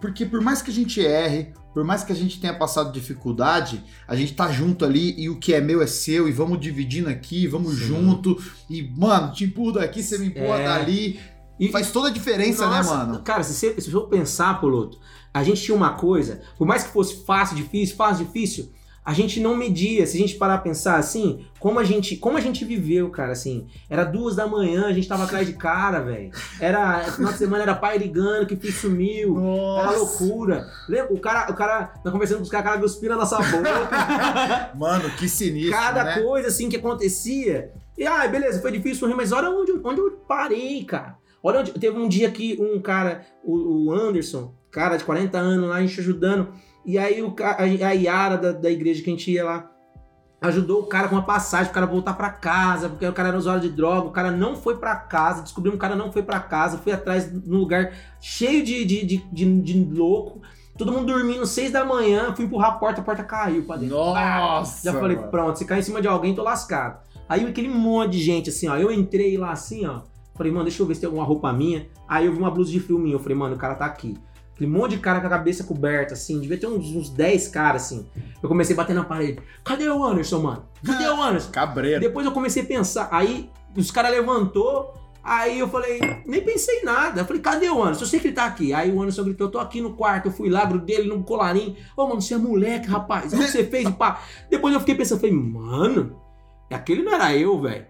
[0.01, 3.85] porque por mais que a gente erre, por mais que a gente tenha passado dificuldade,
[4.09, 7.11] a gente tá junto ali e o que é meu é seu e vamos dividindo
[7.11, 7.85] aqui, vamos Sim.
[7.89, 10.65] junto e, mano, te empurro daqui, você me empurra É.
[10.65, 11.21] dali.
[11.61, 13.23] E- Faz toda a diferença, Nossa, né, mano?
[13.23, 14.99] Cara, se você se for pensar, Poloto,
[15.35, 18.73] a gente tinha uma coisa, por mais que fosse fácil, difícil, fácil, difícil,
[19.07, 20.05] a gente não media.
[20.05, 23.31] Se a gente parar a pensar assim, como a gente, como a gente viveu, cara,
[23.31, 26.33] assim, era duas da manhã, a gente tava atrás de cara, velho.
[26.61, 29.39] Era, final de semana era pai ligando, que sumiu.
[29.79, 30.67] Era loucura.
[30.89, 31.15] Lembra?
[31.15, 34.73] O cara, o cara, tá conversando com os caras, o cara cuspindo na nossa boca.
[34.75, 36.21] Mano, que sinistro, Cada né?
[36.21, 37.71] coisa assim que acontecia.
[37.97, 41.17] E ai, beleza, foi difícil rir, mas olha onde, onde eu parei, cara.
[41.41, 41.71] Olha onde.
[41.71, 45.81] Teve um dia que um cara, o, o Anderson, cara de 40 anos lá, a
[45.81, 46.49] gente ajudando.
[46.87, 49.71] E aí o, a, a Yara da, da igreja que a gente ia lá
[50.41, 53.39] ajudou o cara com uma passagem pro cara voltar pra casa, porque o cara era
[53.39, 56.23] usuário de droga, o cara não foi pra casa, descobrimos que o cara não foi
[56.23, 60.41] pra casa, foi atrás num lugar cheio de, de, de, de, de louco.
[60.77, 63.97] Todo mundo dormindo, seis da manhã, fui empurrar a porta, a porta caiu pra dentro.
[63.97, 64.85] Nossa!
[64.85, 65.31] Já falei, mano.
[65.31, 67.01] pronto, se cair em cima de alguém, tô lascado.
[67.29, 68.77] Aí aquele monte de gente, assim, ó.
[68.77, 70.03] Eu entrei lá assim, ó.
[70.35, 71.89] Falei, mano, deixa eu ver se tem alguma roupa minha.
[72.07, 73.15] Aí eu vi uma blusa de frio minha.
[73.15, 74.19] Eu falei, mano, o cara tá aquele
[74.57, 76.41] Aquele monte de cara com a cabeça coberta, assim.
[76.41, 78.07] Devia ter uns, uns 10 caras, assim.
[78.43, 79.39] Eu comecei a bater na parede.
[79.63, 80.65] Cadê o Anderson, mano?
[80.83, 81.51] Cadê o Anderson?
[81.53, 82.01] Cabreiro.
[82.01, 83.09] Depois eu comecei a pensar.
[83.13, 84.95] Aí os caras levantou.
[85.23, 87.21] Aí eu falei, nem pensei em nada.
[87.21, 88.05] Eu falei, cadê o Anderson?
[88.05, 88.73] Eu sei que ele tá aqui.
[88.73, 90.29] Aí o Anderson gritou, eu tô aqui no quarto.
[90.29, 91.77] Eu fui lá, grudei ele no colarinho.
[91.95, 93.35] Ô, mano, você é moleque, rapaz.
[93.35, 94.23] Olha o que você fez, pá.
[94.49, 96.19] Depois eu fiquei pensando, falei, mano,
[96.71, 97.85] aquele não era eu, velho.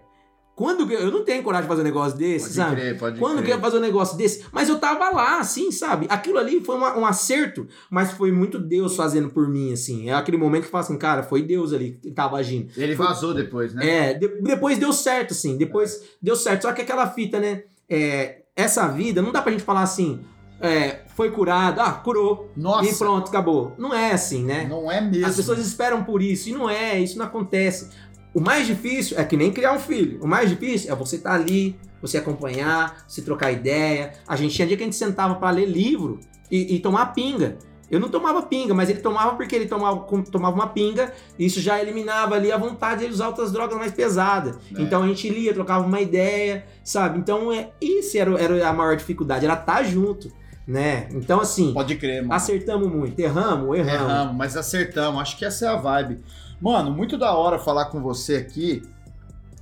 [0.57, 2.75] Quando eu eu não tenho coragem de fazer um negócio desse, Pode sabe?
[2.77, 3.55] crer, pode Quando que eu crer.
[3.57, 4.43] ia fazer um negócio desse?
[4.51, 6.07] Mas eu tava lá, assim, sabe?
[6.09, 10.09] Aquilo ali foi uma- um acerto, mas foi muito Deus fazendo por mim, assim.
[10.09, 12.71] É aquele momento que fala assim, cara, foi Deus ali que tava agindo.
[12.75, 13.87] Ele vazou depois, né?
[14.09, 15.55] É, de- depois deu certo, assim.
[15.57, 16.63] Depois deu certo.
[16.63, 17.61] Só que aquela fita, né?
[17.87, 20.21] É, essa vida, não dá pra gente falar assim,
[20.59, 22.51] é, foi curado, ah, curou.
[22.57, 23.75] Nossa, E pronto, acabou.
[23.77, 24.65] Não é assim, né?
[24.67, 25.27] não é mesmo.
[25.27, 27.89] As pessoas esperam por isso, e não é, isso não acontece.
[28.33, 30.19] O mais difícil é que nem criar um filho.
[30.21, 34.13] O mais difícil é você estar ali, você acompanhar, você trocar ideia.
[34.27, 36.19] A gente tinha dia que a gente sentava pra ler livro
[36.51, 37.57] e, e tomar pinga.
[37.89, 41.61] Eu não tomava pinga, mas ele tomava porque ele tomava, tomava uma pinga, e isso
[41.61, 44.57] já eliminava ali a vontade de usar outras drogas mais pesadas.
[44.75, 44.81] É.
[44.81, 47.17] Então a gente lia, trocava uma ideia, sabe?
[47.17, 50.29] Então é, isso era, era a maior dificuldade, era estar junto,
[50.67, 51.07] né?
[51.13, 52.33] Então assim, Pode crer, mano.
[52.33, 54.11] acertamos muito, erramos, erramos.
[54.11, 55.21] Erramos, mas acertamos.
[55.21, 56.19] Acho que essa é a vibe.
[56.61, 58.83] Mano, muito da hora falar com você aqui.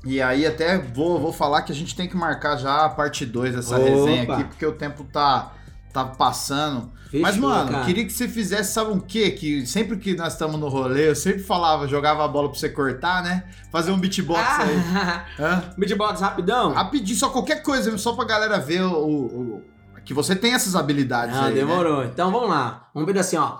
[0.05, 3.25] E aí até vou, vou falar que a gente tem que marcar já a parte
[3.25, 3.89] 2 dessa Opa.
[3.89, 5.51] resenha aqui, porque o tempo tá,
[5.91, 6.93] tá passando.
[7.13, 7.85] Mas, Fechou, mano, cara.
[7.85, 9.31] queria que você fizesse, sabe o quê?
[9.31, 12.69] Que sempre que nós estamos no rolê, eu sempre falava, jogava a bola pra você
[12.69, 13.45] cortar, né?
[13.71, 14.75] Fazer um beatbox aí.
[14.95, 15.63] Ah, Hã?
[15.77, 16.73] beatbox rapidão?
[16.73, 19.61] Rapidinho, só qualquer coisa, só pra galera ver o, o- o-
[20.03, 21.53] que você tem essas habilidades Ah, aí.
[21.55, 21.59] né?
[21.61, 22.03] demorou.
[22.05, 22.89] Então vamos lá.
[22.93, 23.57] Vamos ver assim, ó.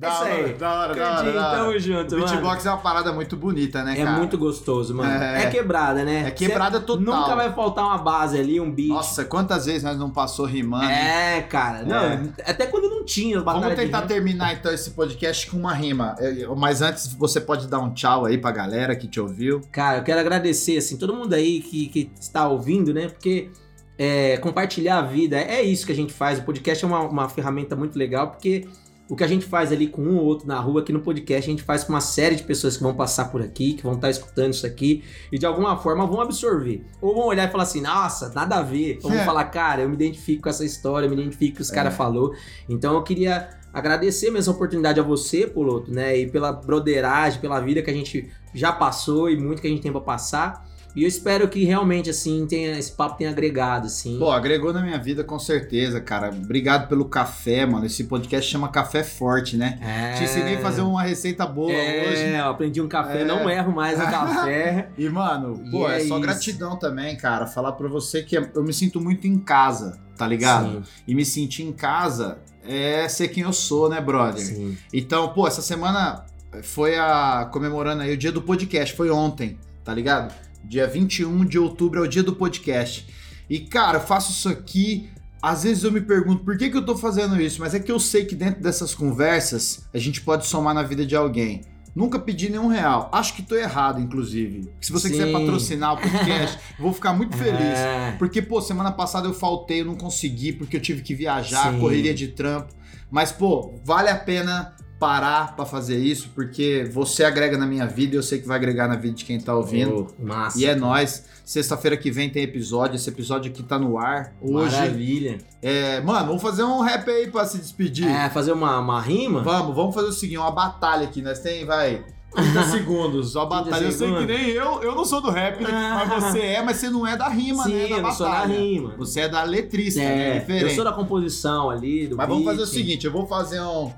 [0.00, 0.54] Da É hora, aí.
[0.54, 1.58] da hora, da hora, da hora.
[1.58, 2.30] Tamo junto, O mano.
[2.32, 4.16] beatbox é uma parada muito bonita, né, É cara?
[4.16, 5.12] muito gostoso, mano.
[5.12, 5.44] É.
[5.44, 6.24] É, quebrada, né?
[6.26, 7.04] É quebrada Cê- total.
[7.04, 8.88] Nunca vai faltar uma base ali, um beat.
[8.88, 10.86] Nossa, quantas vezes nós não passou rimando?
[10.90, 11.82] É, cara.
[11.82, 12.22] Não, É.
[12.46, 16.14] Até quando não tinha Vamos tentar terminar então esse podcast com uma rima.
[16.18, 19.60] Eu- Mas antes você pode dar um tchau aí pra galera que te ouviu.
[19.70, 23.08] Cara, eu quero agradecer, assim, todo mundo aí que, que está ouvindo, né?
[23.08, 23.50] Porque
[23.98, 26.38] é, compartilhar a vida é isso que a gente faz.
[26.38, 28.66] O podcast é uma, uma ferramenta muito legal, porque
[29.10, 31.50] o que a gente faz ali com um ou outro na rua, aqui no podcast,
[31.50, 33.94] a gente faz com uma série de pessoas que vão passar por aqui, que vão
[33.94, 35.02] estar escutando isso aqui,
[35.32, 36.86] e de alguma forma vão absorver.
[37.02, 38.98] Ou vão olhar e falar assim, nossa, nada a ver.
[39.02, 39.24] Ou vão É.
[39.24, 41.70] falar, cara, eu me identifico com essa história, eu me identifico com o que os
[41.72, 41.74] É.
[41.74, 42.32] caras falou.
[42.68, 46.16] Então eu queria agradecer mesmo a oportunidade a você, Poloto, né?
[46.16, 49.82] E pela broderagem, pela vida que a gente já passou e muito que a gente
[49.82, 50.69] tem pra passar.
[50.94, 54.18] E eu espero que realmente, assim, tenha, esse papo tenha agregado, assim.
[54.18, 56.30] Pô, agregou na minha vida com certeza, cara.
[56.30, 57.86] Obrigado pelo café, mano.
[57.86, 59.78] Esse podcast chama Café Forte, né?
[59.80, 60.14] É...
[60.18, 62.22] Te ensinei a fazer uma receita boa é, hoje.
[62.36, 63.24] eu aprendi um café, É.
[63.24, 64.88] não erro mais no café.
[64.98, 66.20] E, mano, pô, E é, é só isso.
[66.20, 67.46] gratidão também, cara.
[67.46, 70.70] Falar pra você que eu me sinto muito em casa, tá ligado?
[70.70, 74.44] Sim, E me sentir em casa é ser quem eu sou, né, brother?
[74.44, 74.76] sim.
[74.92, 76.24] Então, pô, essa semana
[76.62, 80.34] foi a comemorando aí o dia do podcast, foi ontem, tá ligado?
[80.64, 83.06] Dia 21 de outubro é o dia do podcast.
[83.48, 85.10] E, cara, eu faço isso aqui.
[85.42, 87.90] Às vezes eu me pergunto por que, que eu tô fazendo isso, mas é que
[87.90, 91.62] eu sei que dentro dessas conversas a gente pode somar na vida de alguém.
[91.94, 93.08] Nunca pedi nenhum real.
[93.12, 94.70] Acho que tô errado, inclusive.
[94.80, 95.32] Se você quiser Sim.
[95.32, 97.78] patrocinar o podcast, eu vou ficar muito feliz.
[97.78, 98.14] É.
[98.18, 101.80] Porque, pô, semana passada eu faltei, eu não consegui, porque eu tive que viajar, Sim.
[101.80, 102.72] correria de trampo.
[103.10, 108.14] Mas, pô, vale a pena parar pra fazer isso, porque você agrega na minha vida
[108.14, 110.14] e eu sei que vai agregar na vida de quem tá ouvindo.
[110.20, 110.60] Ô, massa.
[110.60, 111.24] E é nóis.
[111.42, 112.96] Sexta-feira que vem tem episódio.
[112.96, 114.76] Esse episódio aqui tá no ar hoje.
[114.76, 115.38] Maravilha.
[115.62, 118.06] É, mano, vamos fazer um rap aí pra se despedir.
[118.06, 119.42] É, fazer uma, uma rima?
[119.42, 121.22] Vamos, vamos fazer o seguinte, uma batalha aqui.
[121.22, 123.34] Nós tem, vai, 30 segundos.
[123.34, 123.84] Uma 30 batalha.
[123.86, 125.70] Eu sei que nem eu, eu não sou do rap, né?
[126.06, 127.88] mas você é, mas você não é da rima, Sim, né?
[127.88, 128.54] Da eu não sou da batalha.
[128.58, 128.94] rima.
[128.98, 130.36] Você é da letrista, né?
[130.36, 130.64] É, Diferente.
[130.64, 132.54] eu sou da composição ali, do Mas vamos beat.
[132.54, 133.90] fazer o seguinte, eu vou fazer um,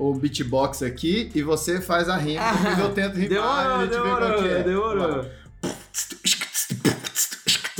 [0.00, 3.86] um beatbox aqui e você faz a rima, Ah, depois eu tento rimar e a
[3.86, 4.62] Demorou, gente vê qual que é.
[4.62, 5.24] demorou,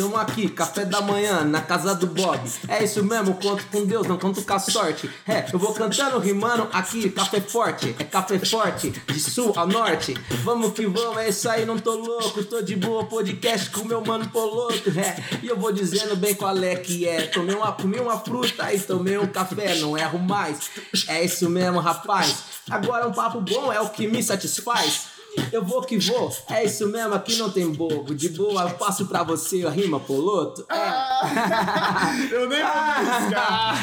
[0.01, 2.41] Tamo aqui, café da manhã, na casa do Bob.
[2.67, 5.11] É isso mesmo, conto com Deus, não conto com a sorte.
[5.29, 7.95] É, eu vou cantando, rimando aqui, café forte.
[7.99, 10.15] É café forte, de sul a norte.
[10.43, 12.43] Vamos que vamos, é isso aí, não tô louco.
[12.45, 14.89] Tô de boa, podcast com meu mano Poloto.
[14.99, 17.27] É, e eu vou dizendo bem qual é que é.
[17.27, 20.71] Tomei uma, comi uma fruta e tomei um café, não erro mais.
[21.09, 22.37] É isso mesmo, rapaz.
[22.71, 25.10] Agora um papo bom é o que me satisfaz.
[25.53, 28.15] Eu vou que vou, é isso mesmo, aqui não tem bobo.
[28.15, 30.65] De boa, eu passo pra você a rima poloto.
[30.71, 32.31] É.
[32.35, 33.75] Eu nem vou buscar.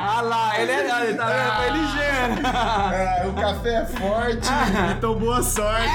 [0.00, 1.56] Ah lá, ele é, ele tá vendo?
[1.56, 2.46] Foi ligeiro.
[2.94, 4.48] É, o café é forte,
[4.96, 5.88] então boa sorte.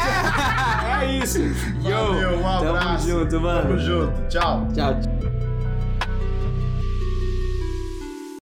[1.01, 1.39] É isso.
[1.83, 3.07] Yo, Valeu, um abraço.
[3.07, 3.61] Tamo junto, mano.
[3.61, 4.27] Tamo junto.
[4.29, 4.67] Tchau.
[4.73, 5.32] Tchau.